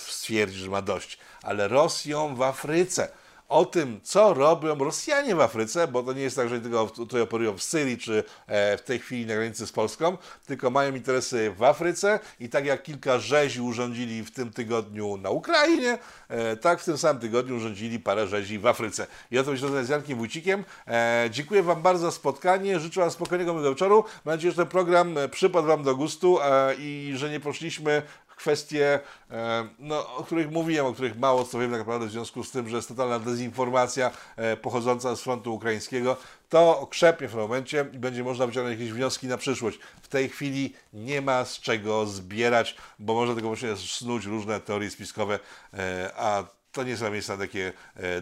[0.09, 3.09] stwierdzi, że ma dość, ale Rosją w Afryce
[3.49, 7.21] o tym, co robią Rosjanie w Afryce, bo to nie jest tak, że tylko tutaj
[7.21, 10.17] operują w Syrii czy e, w tej chwili na granicy z Polską,
[10.47, 15.31] tylko mają interesy w Afryce i tak jak kilka rzezi urządzili w tym tygodniu na
[15.31, 19.07] Ukrainie, e, tak w tym samym tygodniu urządzili parę rzezi w Afryce.
[19.31, 20.65] I o myślę, że z Jankiem Wójcikiem.
[20.87, 24.05] E, dziękuję Wam bardzo za spotkanie, życzę Wam spokojnego miłego wieczoru.
[24.25, 26.39] Mam nadzieję, że ten program przypadł Wam do gustu
[26.79, 28.03] i że nie poszliśmy
[28.43, 32.45] kwestie, e, no, o których mówiłem, o których mało co wiem tak naprawdę w związku
[32.45, 36.17] z tym, że jest totalna dezinformacja e, pochodząca z frontu ukraińskiego,
[36.49, 39.79] to okrzepnie w tym momencie i będzie można wyciągnąć jakieś wnioski na przyszłość.
[40.03, 44.91] W tej chwili nie ma z czego zbierać, bo można tylko właśnie snuć różne teorie
[44.91, 45.39] spiskowe,
[45.75, 47.73] e, a to nie są miejsca na takie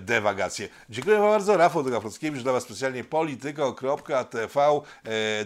[0.01, 0.69] dewagacje.
[0.91, 1.57] Dziękuję Wam bardzo.
[1.57, 4.81] Rafał Dogafrockiewicz dla Was specjalnie polityko.tv.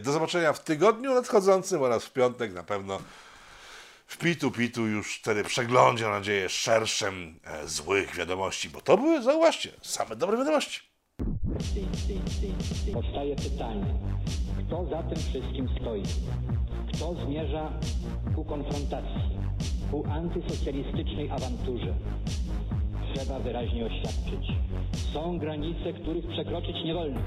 [0.00, 2.98] Do zobaczenia w tygodniu nadchodzącym oraz w piątek na pewno
[4.14, 9.22] w Pitu Pitu już wtedy przeglądzie, mam nadzieję, szerszym e, złych wiadomości, bo to były,
[9.22, 10.80] zauważcie, same dobre wiadomości.
[12.92, 13.94] Powstaje pytanie,
[14.58, 16.02] kto za tym wszystkim stoi?
[16.92, 17.72] Kto zmierza
[18.34, 19.38] ku konfrontacji,
[19.90, 21.94] ku antysocjalistycznej awanturze?
[23.14, 24.46] Trzeba wyraźnie oświadczyć,
[25.12, 27.20] są granice, których przekroczyć nie wolno.